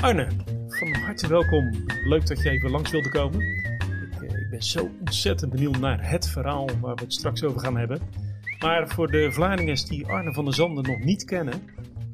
Arne, 0.00 0.28
van 0.68 0.94
harte 0.94 1.28
welkom. 1.28 1.70
Leuk 2.04 2.26
dat 2.26 2.42
je 2.42 2.50
even 2.50 2.70
langs 2.70 2.90
wilde 2.90 3.08
komen. 3.08 3.40
Ik, 3.40 4.22
eh, 4.22 4.40
ik 4.40 4.50
ben 4.50 4.62
zo 4.62 4.90
ontzettend 4.98 5.50
benieuwd 5.50 5.78
naar 5.78 6.10
het 6.10 6.28
verhaal 6.28 6.68
waar 6.80 6.94
we 6.94 7.02
het 7.02 7.12
straks 7.12 7.44
over 7.44 7.60
gaan 7.60 7.76
hebben. 7.76 8.00
Maar 8.58 8.88
voor 8.88 9.06
de 9.10 9.32
Vlaardingers 9.32 9.84
die 9.84 10.06
Arne 10.06 10.32
van 10.32 10.44
der 10.44 10.54
Zanden 10.54 10.84
nog 10.84 10.98
niet 10.98 11.24
kennen, 11.24 11.54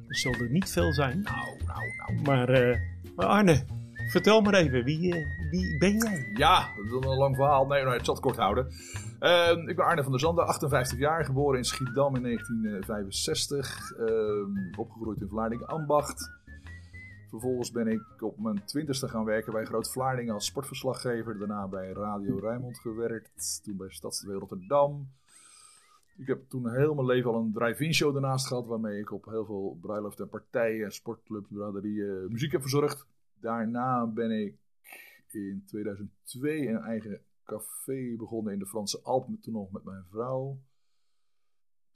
er 0.09 0.17
zullen 0.17 0.41
er 0.41 0.51
niet 0.51 0.71
veel 0.71 0.93
zijn. 0.93 1.21
Nou, 1.21 1.59
nou, 1.67 1.81
nou. 1.97 2.23
Maar, 2.23 2.49
eh, 2.49 2.79
maar 3.17 3.27
Arne, 3.27 3.65
vertel 4.11 4.41
maar 4.41 4.55
even, 4.55 4.85
wie, 4.85 5.15
eh, 5.15 5.51
wie 5.51 5.79
ben 5.79 5.97
jij? 5.97 6.31
Ja, 6.35 6.69
dat 6.77 6.85
is 6.85 7.09
een 7.09 7.17
lang 7.17 7.37
verhaal. 7.37 7.67
Nee, 7.67 7.83
nou, 7.83 7.97
het 7.97 8.05
zal 8.05 8.15
het 8.15 8.23
kort 8.23 8.37
houden. 8.37 8.67
Ehm, 9.19 9.69
ik 9.69 9.77
ben 9.77 9.85
Arne 9.85 10.03
van 10.03 10.11
der 10.11 10.21
Zanden, 10.21 10.47
58 10.47 10.99
jaar, 10.99 11.25
geboren 11.25 11.59
in 11.59 11.65
Schiedam 11.65 12.17
in 12.17 12.23
1965. 12.23 13.93
Ehm, 13.99 14.79
opgegroeid 14.79 15.21
in 15.21 15.29
Vlaardingen-Ambacht. 15.29 16.45
Vervolgens 17.37 17.71
ben 17.71 17.87
ik 17.87 18.23
op 18.23 18.39
mijn 18.39 18.65
twintigste 18.65 19.09
gaan 19.09 19.25
werken 19.25 19.53
bij 19.53 19.65
Groot 19.65 19.91
Vlaardingen 19.91 20.35
als 20.35 20.47
sportverslaggever. 20.47 21.39
Daarna 21.39 21.69
bij 21.69 21.93
Radio 21.93 22.39
Rijnmond 22.39 22.79
gewerkt. 22.79 23.61
Toen 23.65 23.77
bij 23.77 23.91
Stads 23.91 24.25
Rotterdam. 24.25 25.09
Ik 26.17 26.27
heb 26.27 26.49
toen 26.49 26.71
heel 26.71 26.95
mijn 26.95 27.07
leven 27.07 27.31
al 27.31 27.41
een 27.41 27.53
drive-in 27.53 27.95
show 27.95 28.13
daarnaast 28.13 28.47
gehad. 28.47 28.67
Waarmee 28.67 29.01
ik 29.01 29.13
op 29.13 29.25
heel 29.25 29.45
veel 29.45 29.79
bruiloften 29.81 30.25
en 30.25 30.31
partijen, 30.31 30.93
sportclubs, 30.93 31.49
braderieën 31.49 32.27
muziek 32.31 32.53
heb 32.53 32.61
verzorgd. 32.61 33.07
Daarna 33.41 34.07
ben 34.07 34.31
ik 34.31 34.55
in 35.31 35.63
2002 35.67 36.69
een 36.69 36.77
eigen 36.77 37.21
café 37.45 38.15
begonnen 38.17 38.53
in 38.53 38.59
de 38.59 38.67
Franse 38.67 39.01
Alpen. 39.03 39.41
Toen 39.41 39.53
nog 39.53 39.71
met 39.71 39.85
mijn 39.85 40.05
vrouw. 40.11 40.59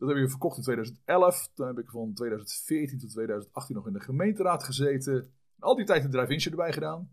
Dat 0.01 0.09
heb 0.09 0.19
ik 0.19 0.31
verkocht 0.31 0.57
in 0.57 0.63
2011. 0.63 1.49
Toen 1.55 1.67
heb 1.67 1.79
ik 1.79 1.91
van 1.91 2.13
2014 2.15 2.99
tot 2.99 3.11
2018 3.11 3.77
nog 3.77 3.87
in 3.87 3.93
de 3.93 4.01
gemeenteraad 4.01 4.65
gezeten. 4.65 5.31
Al 5.59 5.75
die 5.77 5.85
tijd 5.85 6.05
een 6.05 6.11
drive-in 6.11 6.41
show 6.41 6.53
erbij 6.53 6.73
gedaan. 6.73 7.13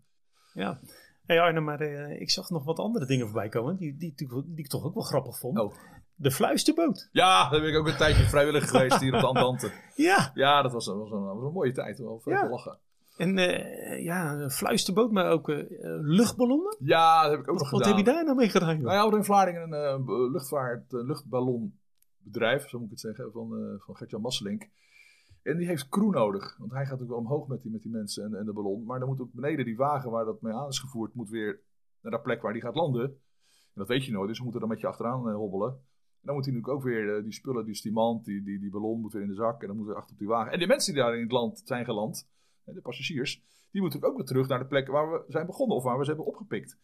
Ja. 0.52 0.78
Hey 1.26 1.40
Arne, 1.40 1.60
maar 1.60 1.80
eh, 1.80 2.20
ik 2.20 2.30
zag 2.30 2.50
nog 2.50 2.64
wat 2.64 2.78
andere 2.78 3.06
dingen 3.06 3.26
voorbij 3.26 3.48
komen 3.48 3.76
die, 3.76 3.96
die, 3.96 4.12
die, 4.16 4.28
die 4.46 4.58
ik 4.64 4.68
toch 4.68 4.84
ook 4.84 4.94
wel 4.94 5.02
grappig 5.02 5.38
vond. 5.38 5.58
Oh. 5.58 5.74
De 6.14 6.30
fluisterboot. 6.30 7.08
Ja, 7.12 7.50
daar 7.50 7.60
ben 7.60 7.68
ik 7.70 7.76
ook 7.76 7.86
een 7.88 7.96
tijdje 7.96 8.22
vrijwillig 8.34 8.68
geweest 8.70 9.00
hier 9.00 9.14
op 9.14 9.20
de 9.20 9.26
Andante. 9.26 9.70
Ja. 9.96 10.30
Ja, 10.34 10.62
dat 10.62 10.72
was, 10.72 10.86
een- 10.86 10.98
was, 10.98 11.10
een, 11.10 11.22
was 11.24 11.44
een 11.44 11.52
mooie 11.52 11.72
tijd. 11.72 11.98
Wel 11.98 12.18
veel 12.20 12.32
Ja. 12.32 12.42
te 12.42 12.48
lachen. 12.48 12.78
En 13.16 13.38
eh, 13.38 14.04
ja, 14.04 14.48
fluisterboot, 14.50 15.10
maar 15.12 15.30
ook 15.30 15.48
eh, 15.48 15.64
luchtballonnen. 16.00 16.76
Ja, 16.80 17.22
dat 17.22 17.30
heb 17.30 17.40
ik 17.40 17.48
ook 17.50 17.58
nog 17.58 17.70
Wat 17.70 17.80
gedaan. 17.82 17.96
heb 17.96 18.06
je 18.06 18.12
daar 18.12 18.24
nou 18.24 18.36
mee 18.36 18.48
gedaan, 18.48 18.76
joh? 18.76 18.84
Wij 18.84 18.96
hadden 18.96 19.18
in 19.18 19.24
Vlaardingen 19.24 19.72
een 19.72 20.04
b- 20.04 20.32
luchtvaart, 20.32 20.92
een 20.92 21.06
luchtballonbedrijf, 22.28 22.68
zo 22.68 22.78
moet 22.78 22.86
ik 22.86 22.92
het 22.92 23.00
zeggen, 23.00 23.32
van, 23.32 23.56
eh 23.56 23.80
van 23.80 23.96
Gertjan 23.96 24.20
Masselink. 24.20 24.68
En 25.42 25.56
die 25.56 25.66
heeft 25.66 25.88
crew 25.88 26.10
nodig, 26.10 26.56
want 26.58 26.72
hij 26.72 26.86
gaat 26.86 27.02
ook 27.02 27.08
wel 27.08 27.18
omhoog 27.18 27.46
met 27.46 27.62
die, 27.62 27.70
met 27.70 27.82
die 27.82 27.90
mensen 27.90 28.24
en, 28.24 28.34
en 28.34 28.44
de 28.44 28.52
ballon. 28.52 28.84
Maar 28.84 28.98
dan 28.98 29.08
moet 29.08 29.20
ook 29.20 29.32
beneden 29.32 29.64
die 29.64 29.76
wagen 29.76 30.10
waar 30.10 30.24
dat 30.24 30.42
mee 30.42 30.52
aan 30.52 30.68
is 30.68 30.78
gevoerd, 30.78 31.14
moet 31.14 31.30
weer 31.30 31.60
naar 32.02 32.12
de 32.12 32.20
plek 32.20 32.42
waar 32.42 32.52
die 32.52 32.62
gaat 32.62 32.74
landen. 32.74 33.04
En 33.04 33.84
dat 33.84 33.88
weet 33.88 34.04
je 34.04 34.12
nooit, 34.12 34.28
dus 34.28 34.38
we 34.38 34.42
moeten 34.42 34.60
dan 34.60 34.70
met 34.70 34.80
je 34.80 34.86
achteraan 34.86 35.28
eh, 35.28 35.34
hobbelen. 35.34 35.70
En 35.70 36.24
dan 36.26 36.34
moet 36.34 36.44
hij 36.44 36.54
natuurlijk 36.54 36.68
ook 36.68 36.82
weer 36.82 37.16
eh, 37.16 37.22
die 37.22 37.32
spullen, 37.32 37.64
die 37.64 37.74
stimant, 37.74 38.24
die, 38.24 38.42
die, 38.42 38.58
die 38.58 38.70
ballon 38.70 39.00
moet 39.00 39.12
weer 39.12 39.22
in 39.22 39.28
de 39.28 39.34
zak 39.34 39.60
en 39.60 39.66
dan 39.66 39.76
moet 39.76 39.86
weer 39.86 39.96
achter 39.96 40.12
op 40.12 40.18
die 40.18 40.28
wagen. 40.28 40.52
En 40.52 40.58
die 40.58 40.68
mensen 40.68 40.94
die 40.94 41.02
daar 41.02 41.14
in 41.14 41.22
het 41.22 41.32
land 41.32 41.62
zijn 41.64 41.84
geland, 41.84 42.28
de 42.64 42.80
passagiers, 42.80 43.42
die 43.70 43.80
moeten 43.80 44.02
ook 44.02 44.16
weer 44.16 44.26
terug 44.26 44.48
naar 44.48 44.58
de 44.58 44.66
plek 44.66 44.88
waar 44.88 45.10
we 45.10 45.24
zijn 45.28 45.46
begonnen 45.46 45.76
of 45.76 45.82
waar 45.82 45.98
we 45.98 46.04
ze 46.04 46.10
hebben 46.10 46.26
opgepikt. 46.26 46.78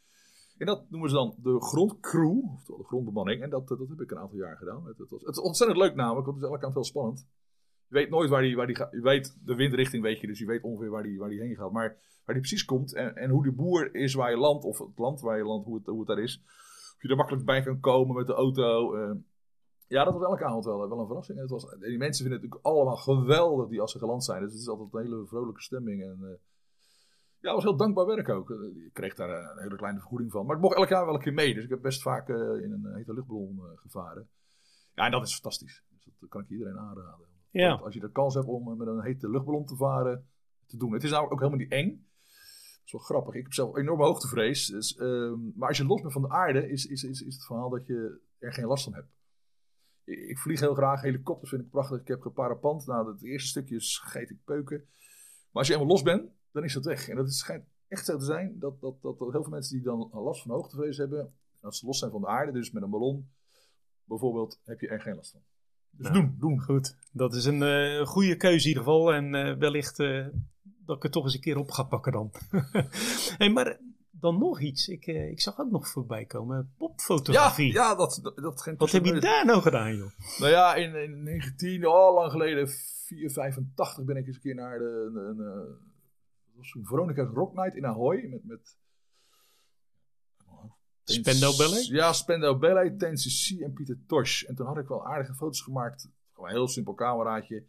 En 0.58 0.66
dat 0.66 0.90
noemen 0.90 1.08
ze 1.08 1.14
dan 1.14 1.34
de 1.42 1.60
grondcrew, 1.60 2.44
oftewel 2.52 2.78
de 2.80 2.86
grondbemanning. 2.86 3.42
En 3.42 3.50
dat, 3.50 3.68
dat 3.68 3.78
heb 3.78 4.00
ik 4.00 4.10
een 4.10 4.18
aantal 4.18 4.38
jaar 4.38 4.56
gedaan. 4.56 4.86
Het, 4.86 4.98
was, 4.98 5.22
het 5.22 5.36
is 5.36 5.42
ontzettend 5.42 5.78
leuk 5.80 5.94
namelijk, 5.94 6.26
want 6.26 6.36
het 6.36 6.44
is 6.44 6.50
elke 6.50 6.62
kant 6.62 6.74
heel 6.74 6.84
spannend. 6.84 7.28
Je 7.88 7.94
weet 7.94 8.10
nooit 8.10 8.30
waar 8.30 8.42
die, 8.42 8.56
waar 8.56 8.66
die 8.66 8.76
gaat. 8.76 8.92
Je 8.92 9.00
weet 9.00 9.36
de 9.44 9.54
windrichting, 9.54 10.02
weet 10.02 10.20
je, 10.20 10.26
dus 10.26 10.38
je 10.38 10.46
weet 10.46 10.62
ongeveer 10.62 10.90
waar 10.90 11.02
die, 11.02 11.18
waar 11.18 11.28
die 11.28 11.40
heen 11.40 11.56
gaat. 11.56 11.72
Maar 11.72 11.88
waar 12.24 12.34
die 12.34 12.44
precies 12.44 12.64
komt 12.64 12.94
en, 12.94 13.14
en 13.16 13.30
hoe 13.30 13.42
de 13.42 13.52
boer 13.52 13.94
is 13.94 14.14
waar 14.14 14.30
je 14.30 14.36
landt, 14.36 14.64
of 14.64 14.78
het 14.78 14.98
land 14.98 15.20
waar 15.20 15.36
je 15.36 15.44
landt, 15.44 15.66
hoe 15.66 15.76
het, 15.76 15.86
hoe 15.86 15.98
het 15.98 16.08
daar 16.08 16.18
is. 16.18 16.42
Of 16.96 17.02
je 17.02 17.08
er 17.08 17.16
makkelijk 17.16 17.44
bij 17.44 17.62
kan 17.62 17.80
komen 17.80 18.16
met 18.16 18.26
de 18.26 18.32
auto. 18.32 18.94
eh. 18.94 19.14
ja, 19.86 20.04
dat 20.04 20.12
was 20.14 20.22
elke 20.22 20.44
avond 20.44 20.64
wel, 20.64 20.88
wel 20.88 20.98
een 20.98 21.06
verrassing. 21.06 21.36
En 21.38 21.42
Het 21.42 21.52
was, 21.52 21.62
die 21.62 21.98
mensen 21.98 22.24
vinden 22.24 22.42
het 22.42 22.50
natuurlijk 22.50 22.66
allemaal 22.66 22.96
geweldig 22.96 23.68
die 23.68 23.80
als 23.80 23.92
ze 23.92 23.98
geland 23.98 24.24
zijn. 24.24 24.42
Dus 24.42 24.52
het 24.52 24.60
is 24.60 24.68
altijd 24.68 24.92
een 24.92 25.02
hele 25.02 25.26
vrolijke 25.26 25.62
stemming. 25.62 26.02
En, 26.02 26.18
eh, 26.22 26.36
ja, 27.44 27.54
het 27.54 27.62
was 27.62 27.64
heel 27.64 27.76
dankbaar 27.76 28.06
werk 28.06 28.28
ook. 28.28 28.50
Eh, 28.50 28.84
Ik 28.86 28.92
kreeg 28.92 29.14
daar 29.14 29.28
eh, 29.28 29.50
een 29.54 29.62
hele 29.62 29.76
kleine 29.76 29.98
vergoeding 29.98 30.30
van. 30.30 30.46
Maar 30.46 30.56
ik 30.56 30.62
mocht 30.62 30.76
elk 30.76 30.88
jaar 30.88 31.04
wel 31.04 31.14
een 31.14 31.20
keer 31.20 31.32
mee. 31.32 31.54
Dus 31.54 31.64
ik 31.64 31.70
heb 31.70 31.82
best 31.82 32.02
vaak 32.02 32.28
eh, 32.28 32.36
in 32.36 32.72
een 32.72 32.94
hete 32.94 33.14
luchtballon 33.14 33.60
gevaren. 33.74 34.28
Ja, 34.94 35.04
en 35.04 35.10
dat 35.10 35.26
is 35.26 35.32
fantastisch. 35.32 35.84
Dus 35.90 36.14
dat 36.20 36.28
kan 36.28 36.42
ik 36.42 36.48
iedereen 36.48 36.78
aanraden. 36.78 37.26
Ja. 37.50 37.68
Want 37.68 37.82
als 37.82 37.94
je 37.94 38.00
de 38.00 38.10
kans 38.10 38.34
hebt 38.34 38.46
om 38.46 38.76
met 38.76 38.86
een 38.86 39.02
hete 39.02 39.30
luchtballon 39.30 39.66
te 39.66 39.76
varen, 39.76 40.28
te 40.66 40.76
doen. 40.76 40.92
Het 40.92 41.02
is 41.02 41.10
namelijk 41.10 41.32
ook 41.32 41.40
helemaal 41.40 41.60
niet 41.60 41.72
eng. 41.72 41.88
Dat 41.88 42.84
is 42.84 42.92
wel 42.92 43.00
grappig. 43.00 43.34
Ik 43.34 43.42
heb 43.42 43.52
zelf 43.52 43.76
enorme 43.76 44.04
hoogtevrees. 44.04 44.66
Dus, 44.66 44.96
ehm, 44.96 45.38
maar 45.54 45.68
als 45.68 45.76
je 45.76 45.86
los 45.86 46.00
bent 46.00 46.12
van 46.12 46.22
de 46.22 46.28
aarde, 46.28 46.68
is, 46.68 46.86
is, 46.86 47.02
is, 47.02 47.22
is 47.22 47.34
het 47.34 47.44
verhaal 47.44 47.70
dat 47.70 47.86
je 47.86 48.20
er 48.38 48.52
geen 48.52 48.66
last 48.66 48.84
van 48.84 48.94
hebt. 48.94 49.08
Ik, 50.04 50.18
ik 50.18 50.38
vlieg 50.38 50.60
heel 50.60 50.74
graag. 50.74 51.00
Helikopters 51.00 51.50
vind 51.50 51.62
ik 51.62 51.70
prachtig. 51.70 52.00
Ik 52.00 52.08
heb 52.08 52.20
geparapand. 52.20 52.86
Nou, 52.86 53.12
het 53.12 53.22
eerste 53.22 53.48
stukje 53.48 53.80
scheet 53.80 54.30
ik 54.30 54.44
peuken. 54.44 54.78
Maar 54.78 55.62
als 55.62 55.66
je 55.66 55.72
eenmaal 55.72 55.88
los 55.88 56.02
bent, 56.02 56.30
dan 56.54 56.64
is 56.64 56.72
dat 56.72 56.84
weg. 56.84 57.08
En 57.08 57.16
dat 57.16 57.28
is, 57.28 57.38
schijnt 57.38 57.64
echt 57.88 58.04
zo 58.04 58.18
te 58.18 58.24
zijn 58.24 58.58
dat, 58.58 58.80
dat, 58.80 59.02
dat, 59.02 59.18
dat 59.18 59.32
heel 59.32 59.42
veel 59.42 59.52
mensen 59.52 59.74
die 59.74 59.84
dan 59.84 60.10
last 60.12 60.42
van 60.42 60.50
hoogtevrees 60.50 60.96
hebben, 60.96 61.20
en 61.20 61.60
als 61.60 61.78
ze 61.78 61.86
los 61.86 61.98
zijn 61.98 62.10
van 62.10 62.20
de 62.20 62.26
aarde, 62.26 62.52
dus 62.52 62.70
met 62.70 62.82
een 62.82 62.90
ballon 62.90 63.28
bijvoorbeeld, 64.04 64.60
heb 64.64 64.80
je 64.80 64.88
er 64.88 65.00
geen 65.00 65.14
last 65.14 65.30
van. 65.30 65.40
Dus 65.90 66.06
Ja. 66.06 66.12
doen, 66.12 66.36
doen. 66.38 66.60
Goed, 66.60 66.96
dat 67.12 67.34
is 67.34 67.44
een 67.44 67.62
eh, 67.62 68.06
goede 68.06 68.36
keuze 68.36 68.62
in 68.62 68.68
ieder 68.68 68.82
geval. 68.82 69.12
En 69.12 69.34
eh, 69.34 69.56
wellicht 69.56 69.98
eh, 69.98 70.26
dat 70.62 70.96
ik 70.96 71.02
het 71.02 71.12
toch 71.12 71.24
eens 71.24 71.34
een 71.34 71.40
keer 71.40 71.56
op 71.56 71.70
ga 71.70 71.82
pakken 71.82 72.12
dan. 72.12 72.32
hey, 73.38 73.50
maar 73.50 73.80
dan 74.10 74.38
nog 74.38 74.60
iets. 74.60 74.88
Ik, 74.88 75.06
ik 75.06 75.40
zag 75.40 75.58
ook 75.58 75.70
nog 75.70 75.88
voorbij 75.88 76.24
komen. 76.24 76.56
Ja, 76.56 76.66
Popfotografie. 76.76 77.72
ja, 77.72 77.94
dat, 77.94 78.18
dat, 78.22 78.36
dat 78.36 78.62
ging 78.62 78.78
Wat 78.78 78.90
heb 78.90 79.04
je 79.04 79.20
daar 79.20 79.46
nou 79.46 79.62
gedaan, 79.62 79.96
joh? 79.96 80.10
Nou 80.38 80.50
ja, 80.50 80.74
in, 80.74 80.94
in 80.94 81.22
19, 81.22 81.86
oh 81.86 82.14
lang 82.14 82.30
geleden, 82.30 82.68
485 82.68 84.04
ben 84.04 84.16
ik 84.16 84.26
eens 84.26 84.36
een 84.36 84.42
keer 84.42 84.54
naar 84.54 84.78
de, 84.78 85.10
dat 85.36 85.93
was 86.56 86.70
toen 86.70 86.84
Veronica's 86.84 87.28
Rock 87.28 87.54
Night 87.54 87.74
in 87.76 87.86
Ahoy. 87.86 88.26
Met, 88.30 88.44
met 88.44 88.78
Spendo 91.04 91.56
Ballet? 91.56 91.86
Ja, 91.86 92.12
Spendo 92.12 92.58
Ballet, 92.58 92.98
TNCC 92.98 93.60
en 93.60 93.72
Pieter 93.72 93.98
Tosh. 94.06 94.42
En 94.42 94.54
toen 94.54 94.66
had 94.66 94.78
ik 94.78 94.88
wel 94.88 95.06
aardige 95.06 95.34
foto's 95.34 95.60
gemaakt. 95.60 96.08
Gewoon 96.32 96.48
een 96.48 96.54
heel 96.54 96.68
simpel 96.68 96.94
cameraatje. 96.94 97.64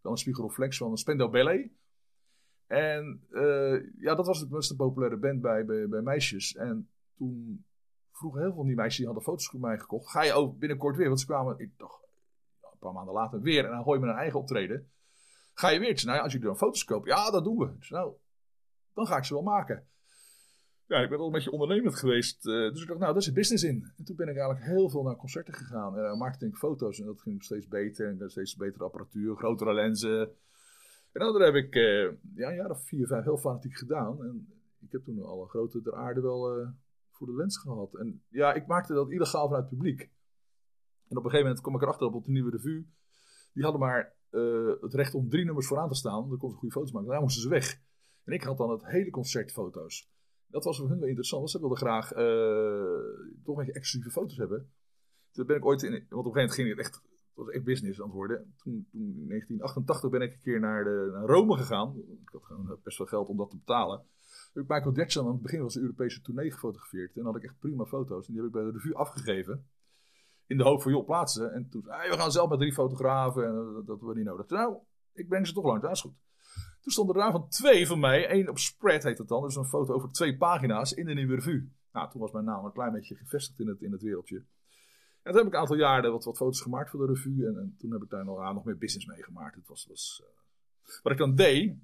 Wel 0.00 0.12
een 0.12 0.18
spiegelreflex 0.18 0.76
van 0.76 0.90
een 0.90 0.96
Spendo 0.96 1.28
Ballet. 1.28 1.70
En 2.66 3.26
eh, 3.30 4.00
ja, 4.00 4.14
dat 4.14 4.26
was 4.26 4.40
de 4.40 4.46
best 4.46 4.70
een 4.70 4.76
populaire 4.76 5.16
band 5.16 5.40
bij, 5.40 5.64
bij, 5.64 5.88
bij 5.88 6.00
meisjes. 6.00 6.54
En 6.54 6.88
toen 7.16 7.64
vroegen 8.12 8.40
heel 8.40 8.48
veel 8.48 8.58
van 8.58 8.66
die 8.66 8.76
meisjes, 8.76 8.96
die 8.96 9.06
hadden 9.06 9.24
foto's 9.24 9.48
voor 9.48 9.60
mij 9.60 9.78
gekocht. 9.78 10.10
Ga 10.10 10.22
je 10.22 10.32
ook 10.32 10.58
binnenkort 10.58 10.96
weer? 10.96 11.06
Want 11.06 11.20
ze 11.20 11.26
kwamen, 11.26 11.58
ik 11.58 11.78
dacht, 11.78 12.02
een 12.62 12.78
paar 12.78 12.92
maanden 12.92 13.14
later 13.14 13.40
weer. 13.40 13.64
En 13.64 13.70
dan 13.70 13.82
gooi 13.82 13.98
je 13.98 14.04
met 14.04 14.14
een 14.14 14.20
eigen 14.20 14.38
optreden. 14.38 14.90
Ga 15.52 15.68
je 15.68 15.78
weer? 15.78 16.02
Nou 16.04 16.16
ja, 16.16 16.22
als 16.22 16.32
jullie 16.32 16.46
dan 16.46 16.56
foto's 16.56 16.84
kopen, 16.84 17.08
ja, 17.08 17.30
dat 17.30 17.44
doen 17.44 17.58
we. 17.58 17.76
Zei, 17.80 18.00
nou, 18.00 18.14
dan 18.94 19.06
ga 19.06 19.16
ik 19.16 19.24
ze 19.24 19.34
wel 19.34 19.42
maken. 19.42 19.86
Ja, 20.86 20.98
ik 20.98 21.08
ben 21.08 21.18
al 21.18 21.26
een 21.26 21.32
beetje 21.32 21.50
ondernemend 21.50 21.94
geweest. 21.94 22.46
eh, 22.46 22.52
dus 22.52 22.82
ik 22.82 22.88
dacht, 22.88 23.00
nou, 23.00 23.12
daar 23.12 23.22
zit 23.22 23.34
business 23.34 23.64
in. 23.64 23.92
En 23.96 24.04
toen 24.04 24.16
ben 24.16 24.28
ik 24.28 24.36
eigenlijk 24.36 24.66
heel 24.66 24.90
veel 24.90 25.02
naar 25.02 25.16
concerten 25.16 25.54
gegaan. 25.54 25.98
En 25.98 26.04
uh, 26.04 26.18
maakte 26.18 26.46
ik 26.46 26.56
foto's 26.56 27.00
en 27.00 27.06
dat 27.06 27.20
ging 27.20 27.42
steeds 27.42 27.68
beter. 27.68 28.08
En 28.20 28.30
steeds 28.30 28.56
betere 28.56 28.84
apparatuur, 28.84 29.36
grotere 29.36 29.74
lenzen. 29.74 30.20
En 31.12 31.20
dat 31.20 31.38
heb 31.38 31.54
ik 31.54 31.74
eh, 31.74 32.02
ja, 32.34 32.48
een 32.48 32.54
jaar 32.54 32.70
of 32.70 32.82
vier, 32.84 33.06
vijf 33.06 33.24
heel 33.24 33.38
fanatiek 33.38 33.76
gedaan. 33.76 34.22
En 34.24 34.48
ik 34.80 34.92
heb 34.92 35.04
toen 35.04 35.24
alle 35.24 35.46
grote 35.46 35.82
der 35.82 35.94
aarde 35.94 36.20
wel 36.20 36.58
eh, 36.58 36.68
voor 37.10 37.26
de 37.26 37.34
lens 37.34 37.58
gehad. 37.58 37.94
En 37.94 38.22
ja, 38.28 38.52
ik 38.54 38.66
maakte 38.66 38.94
dat 38.94 39.10
illegaal 39.10 39.46
vanuit 39.46 39.64
het 39.64 39.72
publiek. 39.72 40.00
En 41.08 41.16
op 41.16 41.24
een 41.24 41.30
gegeven 41.30 41.42
moment 41.42 41.60
kom 41.60 41.74
ik 41.74 41.82
erachter 41.82 42.06
op, 42.06 42.24
de 42.24 42.30
nieuwe 42.30 42.50
revue. 42.50 42.86
Die 43.52 43.62
hadden 43.62 43.80
maar 43.80 44.14
eh, 44.30 44.72
het 44.80 44.94
recht 44.94 45.14
om 45.14 45.28
drie 45.28 45.44
nummers 45.44 45.66
vooraan 45.66 45.88
te 45.88 45.94
staan. 45.94 46.28
Dan 46.28 46.38
kon 46.38 46.50
ze 46.50 46.56
goede 46.56 46.74
foto's 46.74 46.92
maken. 46.92 47.08
Daarna 47.08 47.22
moesten 47.22 47.42
ze 47.42 47.48
weg. 47.48 47.80
En 48.24 48.32
ik 48.32 48.42
had 48.42 48.56
dan 48.56 48.70
het 48.70 48.86
hele 48.86 49.10
concert 49.10 49.52
foto's. 49.52 50.10
Dat 50.46 50.64
was 50.64 50.78
voor 50.78 50.88
hun 50.88 50.98
wel 50.98 51.08
interessant, 51.08 51.40
want 51.40 51.52
ze 51.52 51.60
wilden 51.60 51.78
graag 51.78 52.12
uh, 52.12 52.18
toch 53.44 53.56
een 53.56 53.64
beetje 53.64 53.72
exclusieve 53.72 54.10
foto's 54.10 54.36
hebben. 54.36 54.72
Toen 55.30 55.46
ben 55.46 55.56
ik 55.56 55.64
ooit 55.64 55.82
in, 55.82 55.90
want 55.90 56.02
op 56.02 56.10
een 56.10 56.16
gegeven 56.16 56.40
moment 56.40 56.54
ging 56.54 56.68
het 56.68 56.78
echt, 56.78 56.94
het 56.94 57.34
was 57.34 57.48
echt 57.48 57.64
business 57.64 58.00
aan 58.00 58.06
het 58.06 58.14
worden. 58.14 58.54
Toen, 58.56 58.86
toen 58.90 59.00
in 59.00 59.28
1988 59.28 60.10
ben 60.10 60.20
ik 60.20 60.32
een 60.32 60.40
keer 60.40 60.60
naar, 60.60 60.84
de, 60.84 61.10
naar 61.12 61.24
Rome 61.24 61.56
gegaan. 61.56 61.96
Ik 61.96 62.28
had 62.32 62.44
gewoon 62.44 62.78
best 62.82 62.96
veel 62.96 63.06
geld 63.06 63.28
om 63.28 63.36
dat 63.36 63.50
te 63.50 63.56
betalen. 63.56 64.02
Heb 64.52 64.62
ik 64.62 64.68
Michael 64.68 64.94
Jackson 64.94 65.26
aan 65.26 65.32
het 65.32 65.42
begin 65.42 65.60
van 65.60 65.70
zijn 65.70 65.84
Europese 65.84 66.20
tournee 66.20 66.50
gefotografeerd. 66.50 67.16
En 67.16 67.22
dan 67.22 67.32
had 67.32 67.36
ik 67.36 67.48
echt 67.48 67.58
prima 67.58 67.84
foto's. 67.84 68.26
En 68.26 68.32
die 68.32 68.42
heb 68.42 68.50
ik 68.50 68.56
bij 68.56 68.64
de 68.64 68.70
revue 68.70 68.94
afgegeven. 68.94 69.68
In 70.46 70.56
de 70.56 70.64
hoop 70.64 70.82
van, 70.82 70.92
joh, 70.92 71.06
plaatsen. 71.06 71.52
En 71.52 71.68
toen 71.68 71.82
zei 71.82 72.10
we 72.10 72.16
gaan 72.16 72.32
zelf 72.32 72.48
met 72.48 72.58
drie 72.58 72.72
fotografen. 72.72 73.44
En 73.44 73.54
dat, 73.54 73.74
dat 73.74 73.86
hebben 73.86 74.08
we 74.08 74.14
niet 74.14 74.24
nodig. 74.24 74.48
Nou, 74.48 74.76
ik 75.12 75.28
breng 75.28 75.46
ze 75.46 75.52
toch 75.52 75.64
lang, 75.64 75.82
dat 75.82 75.90
is 75.90 76.00
goed. 76.00 76.14
Toen 76.80 76.92
stonden 76.92 77.14
er 77.14 77.22
daarvan 77.22 77.48
twee 77.48 77.86
van 77.86 78.00
mij. 78.00 78.28
één 78.28 78.48
op 78.48 78.58
spread 78.58 79.02
heet 79.02 79.18
het 79.18 79.28
dan. 79.28 79.42
Dus 79.42 79.56
een 79.56 79.64
foto 79.64 79.92
over 79.94 80.10
twee 80.10 80.36
pagina's 80.36 80.92
in 80.92 81.06
de 81.06 81.14
nieuwe 81.14 81.34
revue. 81.34 81.72
Nou, 81.92 82.10
toen 82.10 82.20
was 82.20 82.32
mijn 82.32 82.44
naam 82.44 82.64
een 82.64 82.72
klein 82.72 82.92
beetje 82.92 83.14
gevestigd 83.14 83.60
in 83.60 83.68
het, 83.68 83.80
in 83.80 83.92
het 83.92 84.02
wereldje. 84.02 84.36
En 85.22 85.32
toen 85.32 85.36
heb 85.36 85.46
ik 85.46 85.52
een 85.52 85.60
aantal 85.60 85.76
jaren 85.76 86.12
wat, 86.12 86.24
wat 86.24 86.36
foto's 86.36 86.60
gemaakt 86.60 86.90
voor 86.90 87.06
de 87.06 87.12
revue. 87.12 87.46
En, 87.46 87.56
en 87.56 87.76
toen 87.78 87.92
heb 87.92 88.02
ik 88.02 88.10
daar 88.10 88.24
nog, 88.24 88.38
ah, 88.38 88.54
nog 88.54 88.64
meer 88.64 88.78
business 88.78 89.06
mee 89.06 89.22
gemaakt. 89.22 89.54
Het 89.54 89.68
was, 89.68 89.86
was, 89.86 90.22
uh, 90.24 91.02
wat 91.02 91.12
ik 91.12 91.18
dan 91.18 91.34
deed. 91.34 91.78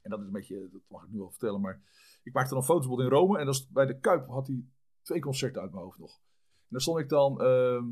En 0.00 0.10
dat 0.10 0.20
is 0.20 0.26
een 0.26 0.32
beetje, 0.32 0.68
dat 0.72 0.82
mag 0.88 1.04
ik 1.04 1.10
nu 1.10 1.18
wel 1.18 1.30
vertellen, 1.30 1.60
maar 1.60 1.80
ik 2.22 2.32
maakte 2.32 2.54
dan 2.54 2.64
foto's 2.64 2.98
in 2.98 3.08
Rome. 3.08 3.38
En 3.38 3.46
dat 3.46 3.66
bij 3.70 3.86
de 3.86 3.98
Kuip 3.98 4.26
had 4.26 4.46
hij 4.46 4.64
twee 5.02 5.20
concerten 5.20 5.62
uit 5.62 5.70
mijn 5.70 5.84
hoofd 5.84 5.98
nog. 5.98 6.12
En 6.12 6.68
dan 6.68 6.80
stond 6.80 6.98
ik 6.98 7.08
dan, 7.08 7.40
ehm, 7.40 7.84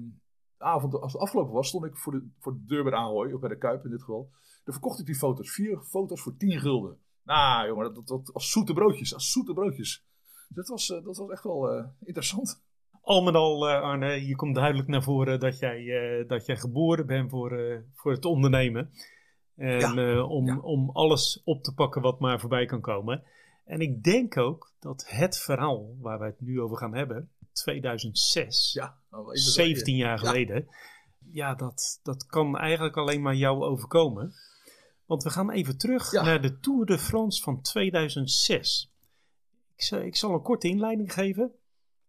de 0.56 0.64
avond 0.64 0.94
als 0.94 1.12
het 1.12 1.22
afgelopen 1.22 1.52
was, 1.52 1.68
stond 1.68 1.84
ik 1.84 1.96
voor 1.96 2.12
de, 2.12 2.28
voor 2.38 2.52
de 2.52 2.64
deur 2.64 2.82
bij 2.84 2.92
Ahoy, 2.92 3.32
of 3.32 3.40
bij 3.40 3.48
de 3.48 3.58
Kuip 3.58 3.84
in 3.84 3.90
dit 3.90 4.00
geval. 4.00 4.30
Dan 4.64 4.74
verkocht 4.74 4.98
ik 4.98 5.06
die 5.06 5.14
foto's, 5.14 5.50
vier 5.50 5.80
foto's 5.80 6.20
voor 6.20 6.36
tien 6.36 6.60
gulden. 6.60 6.98
Nou 7.24 7.66
jongen, 7.66 7.84
dat, 7.84 7.94
dat, 7.94 8.06
dat 8.06 8.34
als 8.34 8.50
zoete 8.50 8.72
broodjes, 8.72 9.14
als 9.14 9.32
zoete 9.32 9.52
broodjes. 9.52 10.04
Dat 10.48 10.68
was, 10.68 10.90
eh, 10.90 11.04
dat 11.04 11.16
was 11.16 11.30
echt 11.30 11.44
wel 11.44 11.70
eh, 11.70 11.84
interessant. 12.00 12.62
Al 13.02 13.22
met 13.22 13.34
al, 13.34 13.68
uh, 13.68 13.80
Arne, 13.80 14.14
hier 14.14 14.36
komt 14.36 14.54
duidelijk 14.54 14.88
naar 14.88 15.02
voren 15.02 15.40
dat 15.40 15.58
jij, 15.58 16.24
dat 16.26 16.46
jij 16.46 16.56
geboren 16.56 17.06
bent 17.06 17.30
voor, 17.30 17.82
voor 17.94 18.12
het 18.12 18.24
ondernemen. 18.24 18.90
En 19.56 20.22
om, 20.22 20.58
om 20.58 20.90
alles 20.90 21.40
op 21.44 21.62
te 21.62 21.74
pakken 21.74 22.02
wat 22.02 22.20
maar 22.20 22.40
voorbij 22.40 22.66
kan 22.66 22.80
komen. 22.80 23.22
En 23.64 23.80
ik 23.80 24.02
denk 24.02 24.36
ook 24.36 24.72
dat 24.80 25.04
het 25.08 25.38
verhaal 25.38 25.96
waar 26.00 26.18
wij 26.18 26.28
het 26.28 26.40
nu 26.40 26.60
over 26.60 26.76
gaan 26.76 26.94
hebben, 26.94 27.30
2006, 27.52 28.72
ja, 28.72 28.96
17 29.32 29.96
jaar 29.96 30.18
geleden, 30.18 30.68
ja, 31.30 31.54
dat, 31.54 32.00
dat 32.02 32.26
kan 32.26 32.58
eigenlijk 32.58 32.96
alleen 32.96 33.22
maar 33.22 33.34
jou 33.34 33.62
overkomen. 33.62 34.32
Want 35.12 35.24
we 35.24 35.30
gaan 35.30 35.50
even 35.50 35.78
terug 35.78 36.12
naar 36.12 36.42
de 36.42 36.58
Tour 36.58 36.86
de 36.86 36.98
France 36.98 37.42
van 37.42 37.60
2006. 37.60 38.92
Ik 39.76 39.82
zal, 39.82 40.00
ik 40.00 40.16
zal 40.16 40.32
een 40.32 40.42
korte 40.42 40.68
inleiding 40.68 41.12
geven. 41.12 41.52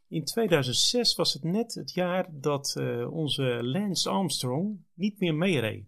In 0.08 0.26
2006 0.26 1.16
was 1.16 1.34
het 1.34 1.44
net 1.44 1.74
het 1.74 1.94
jaar 1.94 2.28
dat 2.32 2.76
uh, 2.78 3.14
onze 3.14 3.60
Lance 3.62 4.10
Armstrong 4.10 4.84
niet 4.94 5.20
meer 5.20 5.36
meereed. 5.36 5.80
Hij 5.82 5.86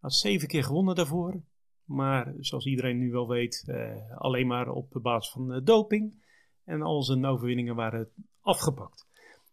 had 0.00 0.14
zeven 0.14 0.48
keer 0.48 0.64
gewonnen 0.64 0.94
daarvoor. 0.94 1.42
Maar 1.84 2.34
zoals 2.40 2.66
iedereen 2.66 2.98
nu 2.98 3.10
wel 3.10 3.28
weet, 3.28 3.64
uh, 3.66 4.16
alleen 4.16 4.46
maar 4.46 4.68
op 4.68 4.98
basis 5.02 5.32
van 5.32 5.52
uh, 5.52 5.60
doping. 5.64 6.24
En 6.64 6.82
al 6.82 7.02
zijn 7.02 7.26
overwinningen 7.26 7.74
waren 7.74 8.08
afgepakt. 8.40 9.06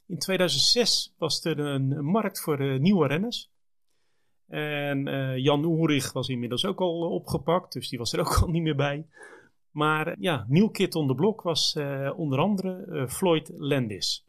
In 0.05 0.19
2006 0.19 1.13
was 1.17 1.45
er 1.45 1.59
een, 1.59 2.05
markt 2.05 2.41
voor 2.41 2.79
nieuwe 2.79 3.07
renners. 3.07 3.52
En 4.47 5.03
Jan 5.41 5.65
Oerig 5.65 6.13
was 6.13 6.27
inmiddels 6.27 6.65
ook 6.65 6.79
al 6.79 7.09
opgepakt, 7.09 7.73
dus 7.73 7.89
die 7.89 7.99
was 7.99 8.13
er 8.13 8.19
ook 8.25 8.41
al 8.41 8.49
niet 8.49 8.63
meer 8.63 8.75
bij. 8.75 9.05
Maar 9.71 10.15
ja, 10.19 10.45
nieuw 10.47 10.69
kit 10.69 10.95
on 10.95 11.07
the 11.07 11.15
blok 11.15 11.41
was 11.41 11.77
onder 12.15 12.39
andere 12.39 13.05
Floyd 13.09 13.51
Landis. 13.57 14.25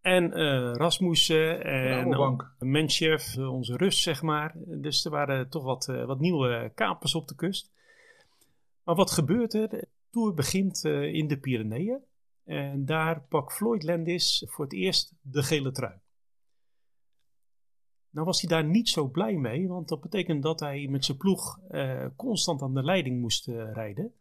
En 0.00 0.32
Rasmussen 0.74 1.64
en 1.64 2.36
Menchev, 2.58 3.36
onze 3.36 3.76
Rus, 3.76 4.02
zeg 4.02 4.22
maar. 4.22 4.52
Dus 4.56 5.04
er 5.04 5.10
waren 5.10 5.48
toch 5.48 5.64
wat, 5.64 5.86
wat 5.86 6.20
nieuwe 6.20 6.72
kapers 6.74 7.14
op 7.14 7.28
de 7.28 7.34
kust. 7.34 7.70
Maar 8.84 8.94
wat 8.94 9.10
gebeurt 9.10 9.54
er? 9.54 9.68
De 9.68 9.88
Tour 10.10 10.34
begint 10.34 10.84
in 10.84 11.28
de 11.28 11.38
Pyreneeën. 11.38 11.98
En 12.44 12.84
daar 12.84 13.22
pakt 13.28 13.52
Floyd 13.52 13.82
Landis 13.82 14.44
voor 14.46 14.64
het 14.64 14.74
eerst 14.74 15.14
de 15.20 15.42
gele 15.42 15.72
trui. 15.72 15.94
Nou 18.10 18.26
was 18.26 18.40
hij 18.40 18.50
daar 18.50 18.64
niet 18.64 18.88
zo 18.88 19.08
blij 19.08 19.36
mee, 19.36 19.68
want 19.68 19.88
dat 19.88 20.00
betekent 20.00 20.42
dat 20.42 20.60
hij 20.60 20.86
met 20.90 21.04
zijn 21.04 21.18
ploeg 21.18 21.58
constant 22.16 22.62
aan 22.62 22.74
de 22.74 22.82
leiding 22.82 23.20
moest 23.20 23.46
rijden. 23.46 24.12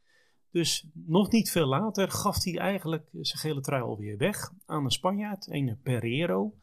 Dus 0.51 0.88
nog 0.94 1.31
niet 1.31 1.51
veel 1.51 1.68
later 1.68 2.12
gaf 2.12 2.44
hij 2.44 2.57
eigenlijk 2.57 3.09
zijn 3.12 3.39
gele 3.39 3.62
trui 3.62 3.83
alweer 3.83 4.18
weg 4.18 4.51
aan 4.65 4.83
een 4.83 4.91
Spanjaard, 4.91 5.47
een 5.51 5.80
Pereiro. 5.83 6.53